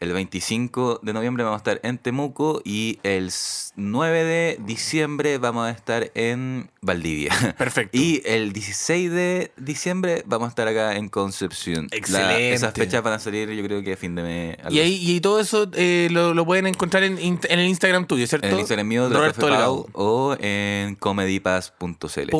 [0.00, 2.60] El 25 de noviembre vamos a estar en Temuco.
[2.64, 7.32] Y el s- 9 de diciembre vamos a estar en Valdivia.
[7.58, 7.96] Perfecto.
[7.96, 11.88] Y el 16 de diciembre vamos a estar acá en Concepción.
[11.90, 12.52] La- Excelente.
[12.52, 14.56] esas fechas van a salir yo creo que a fin de mes.
[14.70, 18.26] Y, ahí, y todo eso eh, lo, lo pueden encontrar en, en el Instagram tuyo,
[18.26, 18.46] ¿cierto?
[18.46, 19.48] En el Instagram mío Roberto.
[19.48, 22.30] Pau o en comedypass.cl.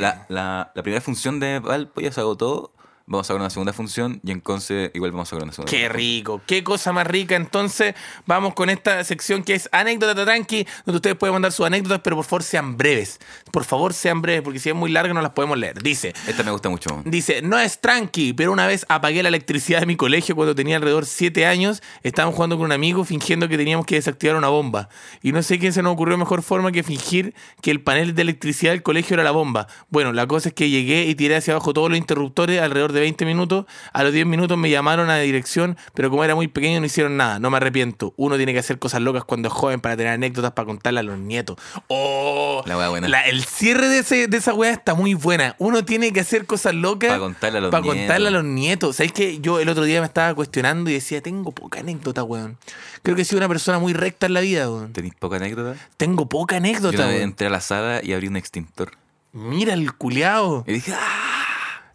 [0.00, 2.72] La, la- la primera función de Valpo ya se agotó.
[3.10, 5.68] Vamos a sacar una segunda función y en Conce igual vamos a sacar una segunda
[5.68, 7.34] Qué rico, qué cosa más rica.
[7.34, 12.02] Entonces, vamos con esta sección que es Anécdota Tatranqui, donde ustedes pueden mandar sus anécdotas,
[12.04, 13.18] pero por favor sean breves.
[13.50, 15.82] Por favor sean breves, porque si es muy larga no las podemos leer.
[15.82, 17.02] Dice, Esta me gusta mucho.
[17.04, 20.76] Dice, no es tranqui, pero una vez apagué la electricidad de mi colegio cuando tenía
[20.76, 21.82] alrededor 7 años.
[22.04, 24.88] Estábamos jugando con un amigo fingiendo que teníamos que desactivar una bomba.
[25.20, 28.22] Y no sé quién se nos ocurrió mejor forma que fingir que el panel de
[28.22, 29.66] electricidad del colegio era la bomba.
[29.88, 32.99] Bueno, la cosa es que llegué y tiré hacia abajo todos los interruptores alrededor de
[33.00, 33.66] 20 minutos.
[33.92, 36.86] A los 10 minutos me llamaron a la dirección, pero como era muy pequeño no
[36.86, 37.38] hicieron nada.
[37.38, 38.14] No me arrepiento.
[38.16, 41.02] Uno tiene que hacer cosas locas cuando es joven para tener anécdotas para contarle a
[41.02, 41.56] los nietos.
[41.88, 42.62] ¡Oh!
[42.66, 43.08] La wea buena.
[43.08, 45.56] La- el cierre de, ese, de esa weá está muy buena.
[45.58, 47.96] Uno tiene que hacer cosas locas Pa' contarle a los pa' nietos.
[47.98, 48.96] contarle a los nietos.
[48.96, 52.58] ¿Sabes que Yo el otro día me estaba cuestionando y decía, tengo poca anécdota, weón.
[53.02, 54.92] Creo que he sido una persona muy recta en la vida, weón.
[54.92, 55.76] ¿Tenéis poca anécdota?
[55.96, 57.30] Tengo poca Yo anécdota, una vez weón.
[57.30, 58.92] entré a la sala y abrí un extintor.
[59.32, 60.64] Mira el culeado.
[60.66, 61.19] Y dije, ¡ah!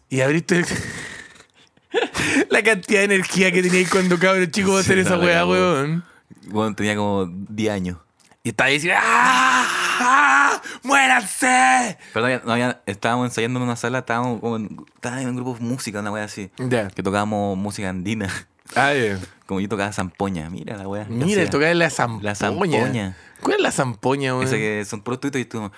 [0.08, 0.66] Y abriste el-
[2.50, 5.44] la cantidad de energía que teníais cuando cabros chicos va a hacer Sí, esa weá,
[5.46, 6.04] weón.
[6.48, 7.98] Bueno, tenía como 10 años.
[8.42, 9.66] Y estaba diciendo, ¡ah!
[10.00, 10.62] ¡ah!
[10.84, 11.98] ¡Muéranse!
[12.12, 15.28] Pero no había- no había- estábamos ensayando en una sala, estábamos como en, estábamos en
[15.30, 16.50] un grupo de música, una wea así.
[16.58, 16.88] Ya.
[16.88, 18.28] Que tocábamos música andina.
[18.76, 19.18] Ah, ya.
[19.46, 21.06] Como yo tocaba zampoña, mira la wea.
[21.08, 22.22] Mira, tocar la zampoña.
[22.24, 23.16] La zampoña.
[23.40, 24.44] ¿Cuál es la zampoña, weón?
[24.46, 25.70] Esa que son puros y tú,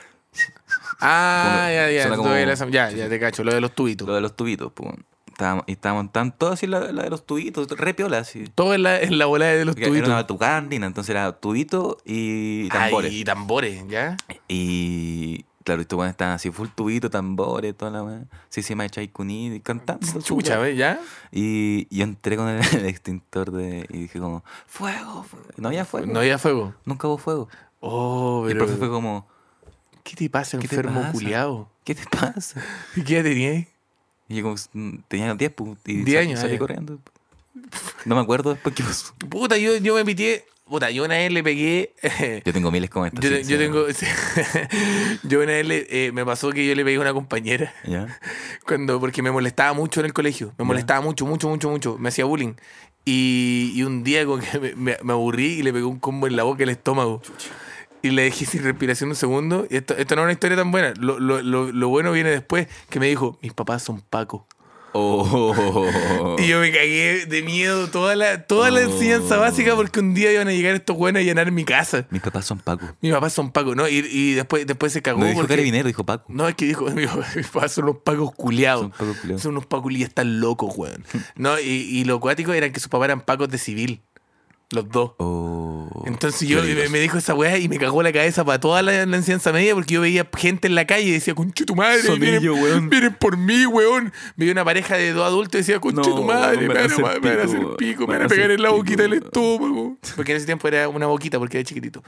[1.01, 2.29] Ah, ya, ya, como-
[2.71, 4.07] ya, ya te cacho, lo de los tubitos.
[4.09, 4.93] lo de los tubitos, pues.
[5.29, 8.45] Estábamos, y estábamos tan todos así la, la de los tubitos, re piola así.
[8.57, 10.09] Todo en la, en la bola de los Porque Era tubitos.
[10.09, 13.13] una tucada andina, entonces era tubito y tambores.
[13.13, 14.17] Ay, y tambores, ¿ya?
[14.49, 18.23] Y claro, estos buenos estaban así, full tubito, tambores, toda la weá.
[18.49, 20.21] Sí, se me y cantando.
[20.23, 20.59] Chucha.
[20.59, 20.77] ¿ves?
[20.77, 20.99] ¿Ya?
[21.31, 25.47] Y yo entré con el, el extintor de, y dije como, fuego, fuego.
[25.57, 26.07] No había fuego.
[26.13, 26.75] No había fuego.
[26.85, 27.49] Nunca hubo fuego.
[27.81, 28.67] Oh, Y el pero...
[28.67, 29.29] profe fue como,
[30.09, 31.13] ¿Qué te pasa, ¿Qué te enfermo pasa?
[31.13, 31.71] culiao?
[31.85, 32.65] ¿qué te pasa?
[32.97, 33.67] ¿Y qué edad tenías?
[34.29, 36.99] Y yo como, mm, tenía 10, pues, y 10 sal- años, salí corriendo.
[38.07, 39.13] No me acuerdo después qué pasó.
[39.29, 40.45] Puta, yo, yo me pitié.
[40.67, 41.95] Puta, yo una vez le pegué.
[42.45, 43.25] Yo tengo miles como estas.
[43.25, 43.57] yo, sí, te- yo
[43.95, 45.19] sí, tengo.
[45.23, 47.73] yo una vez le- eh, me pasó que yo le pegué a una compañera.
[47.85, 48.19] ¿Ya?
[48.67, 50.49] Cuando, porque me molestaba mucho en el colegio.
[50.59, 50.65] Me Ya.
[50.65, 51.97] molestaba mucho, mucho, mucho, mucho.
[51.99, 52.53] Me hacía bullying.
[53.07, 56.27] Y, y un día como que me, me- me aburrí y le pegué un combo
[56.27, 57.23] en la boca y el estómago.
[58.03, 59.67] Y le dejé sin respiración un segundo.
[59.71, 60.95] Y esto, esto no es una historia tan buena.
[60.99, 64.47] Lo, lo- lo- lo bueno viene después, que me dijo, mis papás son Paco.
[64.93, 65.87] Oh.
[66.39, 68.83] Y yo me cagué de miedo toda la, toda la Oh.
[68.91, 72.07] enseñanza básica porque un día iban a llegar estos buenos a llenar mi casa.
[72.11, 72.87] Mis papás son Paco.
[73.01, 73.89] Mis papás son Paco, ¿no?
[73.89, 75.55] Y, y después, después se cagó No dijo porque...
[75.55, 76.25] carabinero, dijo Paco.
[76.29, 76.87] No, es que dijo,
[77.37, 78.83] mis papás son unos pacos culiados.
[78.83, 79.43] Son Pacos culiados.
[79.43, 81.05] Son unos pacos y están locos, weón.
[81.37, 84.01] No, y, y lo cuático era que sus papás eran pacos de civil.
[84.71, 85.13] Los dos.
[85.17, 85.89] Oh.
[86.05, 89.17] Entonces yo me, dijo esa weá y me cagó la cabeza para toda la, la
[89.17, 92.43] enseñanza media porque yo veía gente en la calle y decía, conche tu madre, vienen,
[92.43, 92.91] ellos, weón".
[92.91, 94.13] vienen por mí, weón.
[94.37, 96.81] Veía una pareja de dos adultos y decía, conche No, tu madre, me van a
[96.81, 99.03] van hacer me van a pico, hacer pico, me van a pegar en la boquita
[99.05, 99.97] del estómago.
[100.17, 102.03] Porque en ese tiempo era una boquita porque era chiquitito.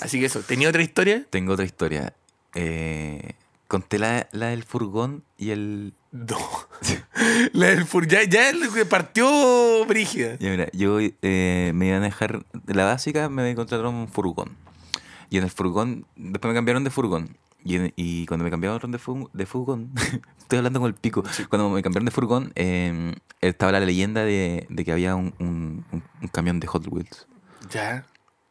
[0.00, 1.26] Así que eso, ¿tenía otra historia?
[1.28, 2.14] Tengo otra historia.
[2.54, 3.32] Eh,
[3.66, 5.92] conté la, la del furgón y el.
[6.10, 6.38] No.
[7.52, 8.52] La del fur, ya, ya
[8.88, 10.36] partió brígida.
[10.38, 12.44] Ya, mira, yo eh, me iban a dejar.
[12.52, 14.56] De la básica me contrataron un furgón.
[15.30, 16.06] Y en el furgón.
[16.16, 17.36] Después me cambiaron de furgón.
[17.64, 19.90] Y, en- y cuando me cambiaron de, fu- de furgón.
[20.38, 21.22] estoy hablando con el pico.
[21.48, 26.28] Cuando me cambiaron de furgón, eh, estaba la leyenda de, de que había un- un
[26.32, 27.26] camión de Hot Wheels.
[27.70, 28.06] Ya.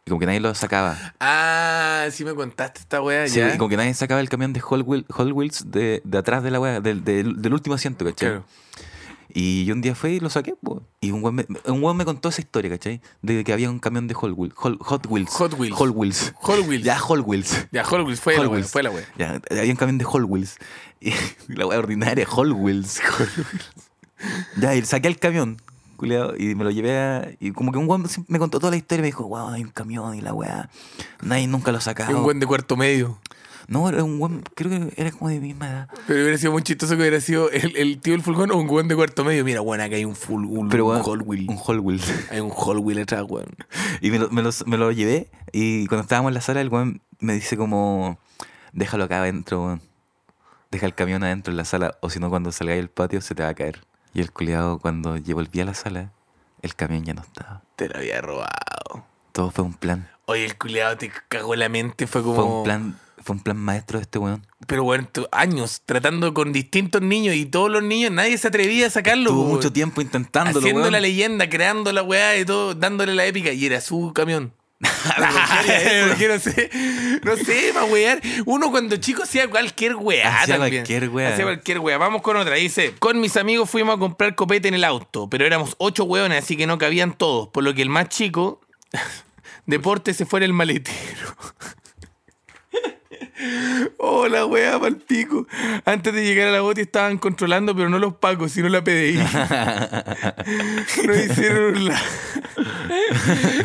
[0.07, 0.97] Y como que nadie lo sacaba.
[1.19, 3.53] Ah, sí me contaste esta weá, Sí, ya.
[3.53, 6.61] y como que nadie sacaba el camión de Hot Wheels, de, de atrás de la
[6.61, 8.29] wea, del, del, del último asiento, ¿cachai?
[8.29, 8.45] Claro.
[9.33, 10.81] Y yo un día fui y lo saqué, po.
[11.01, 13.01] Y un weón me, un weón me contó esa historia, ¿cachai?
[13.21, 14.53] De que había un camión de Hot Wheels.
[14.55, 15.29] Hot, Wheels.
[15.31, 15.75] Hot Wheels.
[15.75, 16.33] Hot Wheels.
[16.37, 16.83] Hot Wheels.
[16.85, 17.67] Ya, Hot Wheels.
[17.73, 18.71] Ya, Hot Wheels, fue Hot la weá, Wheels.
[18.71, 19.03] fue la weá.
[19.17, 20.55] Ya, había un camión de Hot Wheels.
[21.01, 21.11] Y
[21.53, 23.01] la wea ordinaria, Hot Wheels.
[24.55, 25.57] Ya, y saqué el camión,
[26.05, 27.29] y me lo llevé a...
[27.39, 29.63] Y como que un weón me contó toda la historia y me dijo, wow, hay
[29.63, 30.69] un camión y la weá.
[31.21, 32.15] Nadie nunca lo sacado.
[32.17, 33.19] un buen de cuarto medio.
[33.67, 35.89] No, era un weón, creo que era como de mi misma edad.
[36.07, 38.67] Pero hubiera sido muy chistoso que hubiera sido el, el tío del fulgón o un
[38.67, 39.43] buen de cuarto medio.
[39.43, 41.47] Mira, weón, acá hay un full, un, Pero un weón, Hot Wheel.
[41.49, 42.31] Un Wheels.
[42.31, 43.47] Hay un Hot Wheel atrás, weón.
[44.01, 46.69] Y me lo, me, los- me lo llevé y cuando estábamos en la sala el
[46.69, 48.19] weón me dice como,
[48.71, 49.81] déjalo acá adentro, weón.
[50.71, 53.35] Deja el camión adentro en la sala o si no cuando salgáis del patio se
[53.35, 53.81] te va a caer.
[54.17, 56.11] Y el culiado cuando yo volví a la sala,
[56.63, 57.61] el camión ya no estaba.
[57.75, 59.05] Te lo había robado.
[59.31, 60.09] Todo fue un plan.
[60.25, 62.33] Oye, el culiado te cagó la mente, fue como...
[62.33, 64.43] Fue un plan, fue un plan maestro de este weón.
[64.65, 68.89] Pero bueno, años tratando con distintos niños y todos los niños, nadie se atrevía a
[68.89, 69.29] sacarlo.
[69.29, 70.93] Tuvo mucho tiempo intentándolo, Haciendo weón.
[70.93, 73.51] la leyenda, creando la weá y todo, dándole la épica.
[73.51, 74.51] Y era su camión.
[74.79, 76.69] Porque no sé,
[77.23, 78.21] no sé, para wear.
[78.45, 81.33] Uno cuando chico hacía cualquier weá Hacía cualquier weá.
[81.33, 81.97] Hacía cualquier weá.
[81.97, 82.55] Vamos con otra.
[82.55, 86.43] Dice, con mis amigos fuimos a comprar copete en el auto, pero éramos ocho weones,
[86.43, 87.49] así que no cabían todos.
[87.49, 88.61] Por lo que el más chico,
[89.65, 91.35] deporte, se fue en el maletero.
[93.97, 95.47] Oh, la weá pa'l pico.
[95.85, 99.17] Antes de llegar a la boti estaban controlando, pero no los pacos, sino la PDI.
[101.05, 102.05] Nos hicieron un lado.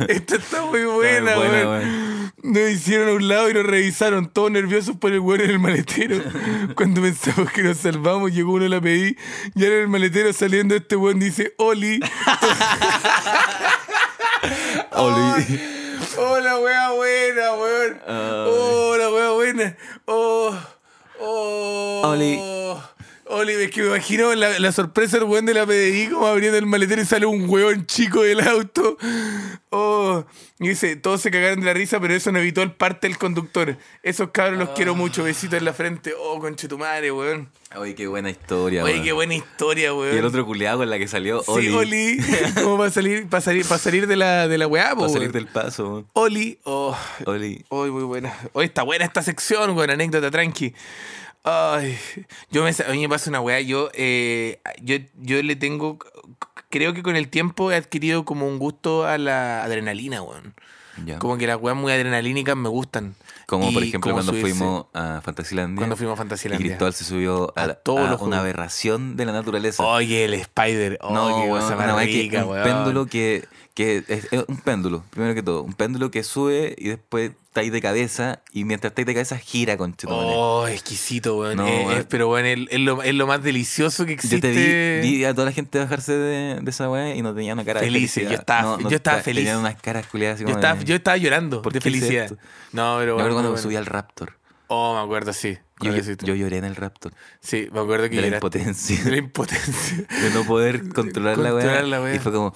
[0.09, 2.33] Esta está muy buena, weón.
[2.43, 5.59] Nos hicieron a un lado y nos revisaron, todos nerviosos por el weón en el
[5.59, 6.21] maletero.
[6.75, 9.17] Cuando pensamos que nos salvamos, llegó uno a la PDI
[9.55, 12.01] y ahora en el maletero saliendo este weón dice, Oli.
[14.93, 15.82] Oli.
[16.19, 18.01] Oh, la wea buena, weón.
[18.07, 19.77] Oh, la wea buena.
[20.07, 20.55] Oh,
[21.21, 22.03] oh.
[22.05, 22.39] Oli.
[23.35, 26.59] Oli, es que me imagino la, la sorpresa del weón de la PDI como abriendo
[26.59, 28.97] el maletero y sale un weón chico del auto.
[29.71, 30.25] Oh,
[30.59, 33.17] y dice, todos se cagaron de la risa, pero eso no evitó el parte del
[33.17, 33.79] conductor.
[34.03, 36.13] Esos cabros los quiero mucho, besitos en la frente.
[36.19, 37.49] Oh, conche tu madre, weón.
[37.75, 39.05] Oye, qué buena historia, Oye, weón.
[39.05, 40.15] qué buena historia, weón.
[40.15, 41.73] Y el otro culiado con la que salió, Sí, Oli.
[41.75, 42.19] Oli.
[42.63, 45.33] ¿Cómo va a salir, para salir, para salir de la, de la weá, Para salir
[45.33, 46.07] del paso, weón.
[46.13, 46.59] Oli.
[46.65, 47.65] Oh, Oli.
[47.71, 48.37] Hoy muy buena.
[48.53, 49.89] Hoy está buena esta sección, weón.
[49.89, 50.75] Anécdota tranqui.
[51.45, 51.99] Ay,
[52.51, 53.61] yo me, a mí me pasa una weá.
[53.61, 55.99] Yo, eh, yo, yo le tengo.
[56.71, 60.55] Creo que con el tiempo he adquirido como un gusto a la adrenalina, weón.
[61.05, 61.19] Ya.
[61.19, 63.15] Como que las weas muy adrenalínicas me gustan.
[63.47, 64.55] Como por Y ejemplo cuando subirse.
[64.55, 65.77] fuimos a Fantasylandia.
[65.79, 66.67] Cuando fuimos a Y Fantasylandia.
[66.69, 69.83] Cristóbal se subió a, A todos a los una aberración de la naturaleza.
[69.83, 70.99] Oye, el Spider.
[71.03, 72.65] No, weón, cosa más weá que- rica, un weón.
[72.65, 75.63] péndulo que, que es, es un péndulo, primero que todo.
[75.63, 79.13] Un péndulo que sube y después está ahí de cabeza y mientras está ahí de
[79.13, 81.59] cabeza gira con Oh, exquisito, weón.
[81.59, 84.41] No, Eh, es- pero, weón, es, es lo, es lo más delicioso que Yo existe.
[84.41, 87.53] te vi, vi a toda la gente bajarse de, de esa weá y no tenía
[87.53, 88.31] una cara Felices, de felicidad.
[88.31, 89.45] yo estaba- No, no yo estaba feliz.
[89.45, 92.25] Tenían unas caras culiadas así Yo como estaba, de- yo estaba llorando ¿Por de felicidad.
[92.25, 92.37] esto?
[92.73, 93.63] No, pero bueno, acuerdo cuando bueno.
[93.63, 94.39] subí al Raptor.
[94.69, 95.59] Oh, me acuerdo, sí.
[95.83, 97.13] Yo, yo lloré en el Raptor.
[97.41, 98.37] Sí, me acuerdo que De la lloraste.
[98.59, 99.05] impotencia.
[99.05, 99.97] De la impotencia.
[100.23, 102.15] De no poder controlar, la Controlar la weá.
[102.15, 102.55] Y fue como,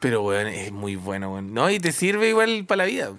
[0.00, 1.52] Pero, weón, es muy bueno, weón.
[1.54, 3.12] No, y te sirve igual para la vida.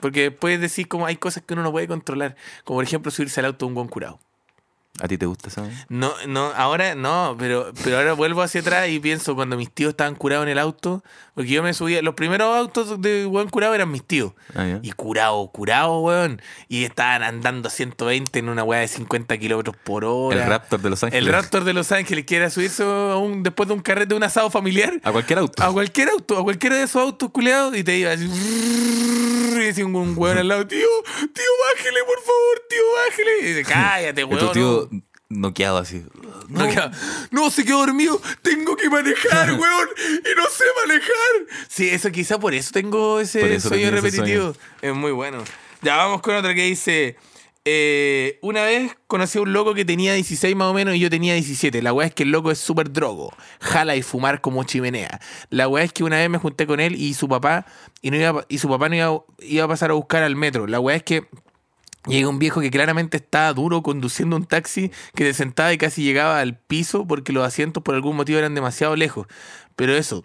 [0.00, 2.36] Porque puedes decir como hay cosas que uno no puede controlar.
[2.64, 4.20] Como por ejemplo subirse al auto de un buen curado.
[5.00, 5.68] ¿A ti te gusta esa?
[5.88, 9.90] No, no, ahora no, pero, pero ahora vuelvo hacia atrás y pienso cuando mis tíos
[9.90, 11.02] estaban curados en el auto,
[11.34, 14.32] porque yo me subía, los primeros autos de buen curado eran mis tíos.
[14.54, 14.78] Ah.
[14.82, 16.40] Y curado, curado, weón.
[16.68, 20.42] Y estaban andando a 120 en una weá de 50 kilómetros por hora.
[20.44, 21.26] El Raptor de Los Ángeles.
[21.26, 24.22] El Raptor de Los Ángeles quiere subirse a un, después de un carrete de un
[24.22, 25.00] asado familiar.
[25.02, 25.62] A cualquier auto.
[25.62, 28.26] A cualquier auto, a cualquiera de esos autos culeados y te iba así.
[28.26, 30.86] Y decía un, un weón al lado, tío,
[31.16, 33.30] tío, bájele, por favor, tío, bájele.
[33.40, 34.83] Y dice, cállate, weón.
[35.34, 35.48] Tu tío no".
[35.48, 36.02] noqueado así.
[36.48, 36.66] No,
[37.30, 38.20] no, se quedó dormido.
[38.42, 39.88] Tengo que manejar, weón.
[39.98, 41.66] Y no sé manejar.
[41.68, 44.54] Sí, eso quizá por eso tengo ese eso sueño ese repetitivo.
[44.82, 45.42] Es muy bueno.
[45.82, 47.16] Ya vamos con otra que dice.
[47.66, 51.08] eh, una vez conocí a un loco que tenía 16 más o menos y yo
[51.10, 51.80] tenía 17.
[51.82, 53.32] La weá es que el loco es súper drogo.
[53.60, 55.18] Jala y fumar como chimenea.
[55.50, 57.64] La weá es que una vez me junté con él y su papá
[58.02, 60.66] y, no iba, y su papá no iba, iba a pasar a buscar al metro.
[60.66, 61.26] La weá es que
[62.06, 66.02] Llega un viejo que claramente estaba duro conduciendo un taxi que se sentaba y casi
[66.02, 69.26] llegaba al piso porque los asientos por algún motivo eran demasiado lejos.
[69.74, 70.22] Pero eso,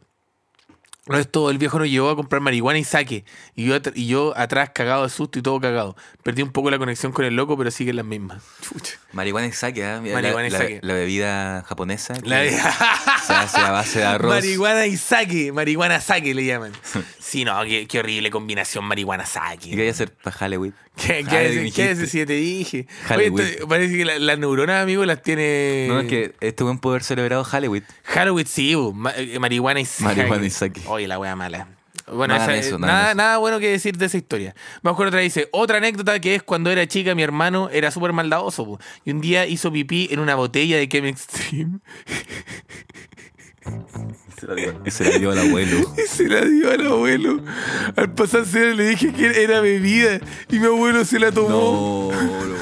[1.07, 1.49] no es todo.
[1.49, 3.23] El viejo nos llevó a comprar marihuana y saque.
[3.55, 5.95] Y yo, at- y yo atrás cagado de susto y todo cagado.
[6.21, 8.43] Perdí un poco la conexión con el loco, pero siguen las mismas.
[8.61, 8.99] Chucha.
[9.13, 9.99] Marihuana y sake, ¿ah?
[10.03, 10.79] Mira, Marihuana y la, sake.
[10.83, 12.13] La, la bebida japonesa.
[12.25, 12.43] La-
[13.25, 14.35] se hace a base de arroz.
[14.35, 15.51] marihuana y saque.
[15.51, 16.73] Marihuana saque le llaman.
[17.19, 19.69] Sí, no, qué, qué horrible combinación marihuana saque.
[19.69, 20.73] ¿Y qué hay que hacer para Halloween?
[21.05, 22.85] ¿Qué, qué, qué haces si te dije?
[23.05, 23.33] Halloween.
[23.33, 25.85] Oye, esto- parece que la- las neuronas, amigo, las tiene.
[25.87, 27.83] No, es que este buen haber celebrado Halloween.
[28.03, 29.87] Halloween, sí, ma- eh, marihuana y.
[29.99, 30.81] Marihuana y saque.
[30.87, 31.67] Oye, la wea mala.
[32.11, 34.55] Bueno, esa- eso, nada, nada bueno que decir de esa historia.
[34.81, 35.19] Vamos con otra.
[35.19, 38.79] Dice: Otra anécdota que es cuando era chica, mi hermano era súper maldadoso.
[39.05, 41.79] y un día hizo pipí en una botella de Chemex Extreme
[44.39, 45.77] Se la dio al abuelo.
[45.97, 47.41] y se la dio al abuelo.
[47.95, 50.19] Al pasarse le dije que era bebida
[50.49, 51.49] y mi abuelo se la tomó.
[51.49, 52.11] No,
[52.45, 52.59] lo weón.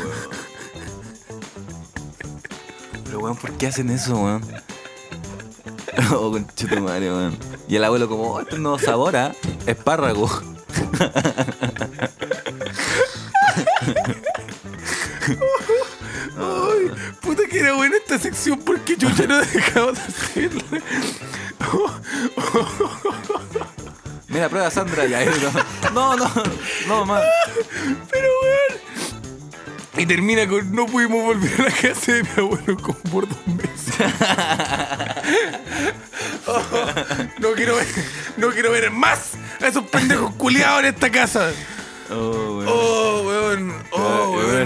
[3.06, 4.42] Pero weón, ¿por qué hacen eso, weón?
[6.12, 7.38] Oh, concha tu madre, weón.
[7.68, 9.34] Y el abuelo como, oh, este no sabor, ¿ah?
[9.66, 10.30] Espárrago.
[16.38, 20.82] Ay, puta que era buena esta sección porque yo ya no he dejado de hacerla.
[24.28, 25.06] Mira, prueba Sandra.
[25.06, 25.26] Ya,
[25.94, 26.44] no, no, no,
[26.88, 27.22] no, mamá.
[28.12, 28.88] Pero weón.
[29.98, 33.48] Y termina con no pudimos volver a la casa de mi abuelo como por dos
[33.48, 33.96] meses.
[36.46, 36.62] Oh,
[37.40, 37.88] no quiero ver,
[38.38, 41.52] no quiero ver más a esos pendejos culiados en esta casa.
[42.12, 42.47] Oh,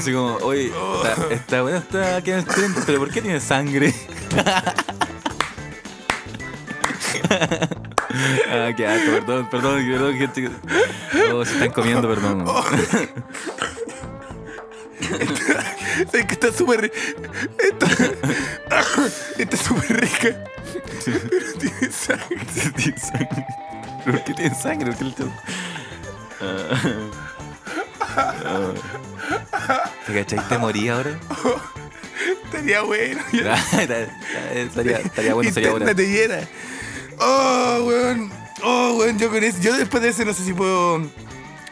[0.02, 3.40] así como, oye, está, está bueno, está aquí en el tren, pero ¿por qué tiene
[3.40, 3.94] sangre?
[8.50, 10.50] ah, qué asco, perdón, perdón, perdón, gente.
[11.32, 12.46] Oh, se están comiendo, perdón.
[16.14, 16.92] Es que está súper.
[17.60, 17.88] Está,
[19.38, 20.44] está súper rica.
[21.06, 22.38] Pero tiene sangre.
[22.76, 23.46] Tiene sangre.
[24.06, 24.92] ¿Por qué tiene sangre?
[24.92, 25.34] ¿Por qué le tengo-.
[26.42, 27.41] Ah.
[30.06, 30.48] ¿Te cachai?
[30.48, 31.20] ¿Te morí ahora?
[32.46, 33.22] Estaría bueno.
[34.54, 35.96] estaría, estaría bueno, sería bueno.
[35.96, 36.40] Te llena.
[37.20, 38.32] Oh, weón.
[38.64, 39.42] Oh, weón, yo con.
[39.62, 41.00] Yo después de ese no sé si puedo.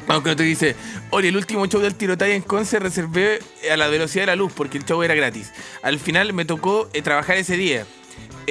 [0.08, 0.76] Vamos con otro que dice,
[1.12, 3.40] oye, el último show del tirotalla en Conce reservé
[3.72, 5.52] a la velocidad de la luz porque el show era gratis.
[5.84, 7.86] Al final me tocó eh, trabajar ese día.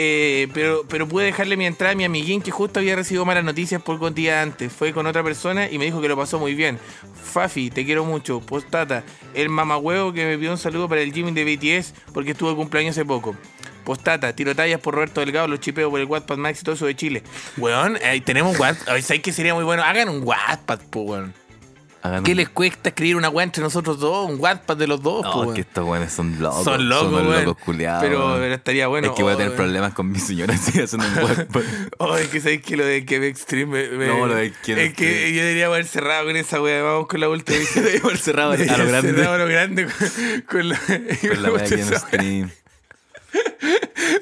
[0.01, 3.43] Eh, pero, pero pude dejarle mi entrada a mi amiguín que justo había recibido malas
[3.43, 4.73] noticias por un día antes.
[4.73, 6.79] Fue con otra persona y me dijo que lo pasó muy bien.
[7.25, 8.39] Fafi, te quiero mucho.
[8.39, 9.03] Postata,
[9.35, 12.55] el mamagüevo que me pidió un saludo para el Jimmy de BTS porque estuvo de
[12.55, 13.35] cumpleaños hace poco.
[13.85, 17.25] Postata, tirotallas por Roberto Delgado, los chipeos por el Wattpad todo eso de Chile.
[17.57, 19.01] Weón, ahí tenemos Wattpad.
[19.01, 19.83] ¿Sabes que sería muy bueno?
[19.83, 21.35] Hagan un Wattpad, po, weón.
[22.01, 24.31] Hagan ¿Qué un- les cuesta escribir una weá entre nosotros dos?
[24.31, 25.55] Un Wattpad de los dos, po, No, es weón.
[25.55, 26.63] que estos weones son locos.
[26.65, 28.03] Son locos, Son locos culiados.
[28.05, 29.09] Pero, estaría bueno.
[29.09, 29.57] es que voy a Oh, tener weón.
[29.57, 31.63] problemas con mi señora si hacen un Wattpad.
[31.99, 34.91] Oh, es que sabéis que lo de Quebec Extreme me, me- No, lo de Quebec
[34.91, 36.83] Es que yo debería haber cerrado con esa weá.
[36.83, 37.59] Vamos con la última.
[37.75, 39.01] Debería haber cerrado a lo grande.
[39.13, 40.79] cerrado a lo grande con, con la.
[40.79, 42.51] Con la stream.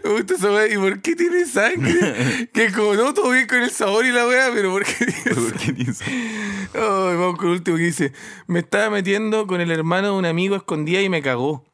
[0.07, 0.73] Me gusta esa weá.
[0.73, 2.49] ¿Y por qué tiene sangre?
[2.55, 5.35] que como no, todo bien con el sabor y la weá, pero ¿por qué tiene
[5.35, 6.05] ¿Por qué dice?
[6.07, 8.13] Ay, vamos con el último que dice:
[8.47, 11.65] Me estaba metiendo con el hermano de un amigo escondida y me cagó.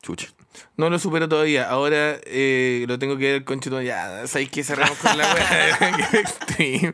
[0.00, 0.28] Chucha.
[0.78, 1.68] No lo supero todavía.
[1.68, 3.82] Ahora eh, lo tengo que ver con Cheto.
[3.82, 5.96] Ya, ¿sabéis que cerramos con la weá?
[6.10, 6.92] Qué extreme.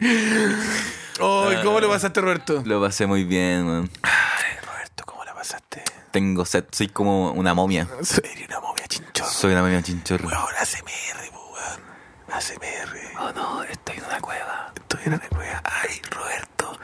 [1.21, 2.63] Ay, ¿cómo lo pasaste, Roberto?
[2.67, 3.91] Lo pasé muy bien, man.
[4.03, 5.85] Ay, Roberto, ¿cómo la pasaste?
[6.11, 6.65] Tengo sed.
[6.73, 7.87] Soy como una momia.
[8.03, 9.31] Soy una momia chinchorro.
[9.31, 10.27] Soy una momia chinchorro.
[10.29, 11.81] Weón, ACMR, weón.
[12.33, 12.99] ACMR.
[13.21, 14.73] Oh no, estoy en una cueva.
[14.75, 15.63] Estoy en una cueva.
[15.65, 16.79] Ay, Roberto.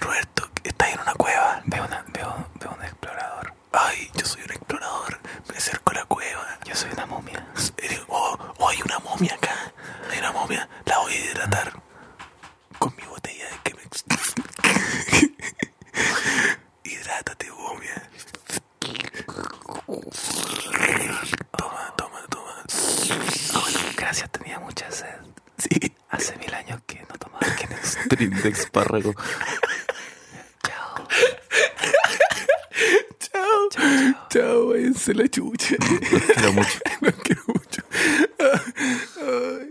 [0.00, 1.62] Roberto, estás en una cueva.
[1.66, 3.54] Veo, una, veo, veo un explorador.
[3.72, 5.18] Ay, yo soy un explorador.
[5.50, 6.58] Me acerco a la cueva.
[6.64, 7.46] Yo soy una momia.
[8.08, 9.72] Oh, oh, hay una momia acá.
[10.10, 10.68] Hay una momia.
[10.84, 11.72] La voy a hidratar.
[12.78, 13.82] Con mi botella de que me...
[16.90, 18.07] Hidrátate, momia.
[21.56, 22.64] Toma, toma, toma.
[23.54, 23.64] Oh,
[23.96, 25.06] Gracias, tenía mucha sed.
[25.58, 25.92] Sí.
[26.10, 29.14] Hace mil años que no tomaba Kennestrip de espárrago.
[30.62, 31.08] chao.
[33.18, 33.68] chao.
[33.70, 34.28] Chao.
[34.30, 35.76] Chao, váyanse la chucha.
[35.80, 36.78] Los quiero mucho.
[37.00, 37.82] Los quiero mucho.
[39.20, 39.68] Ay.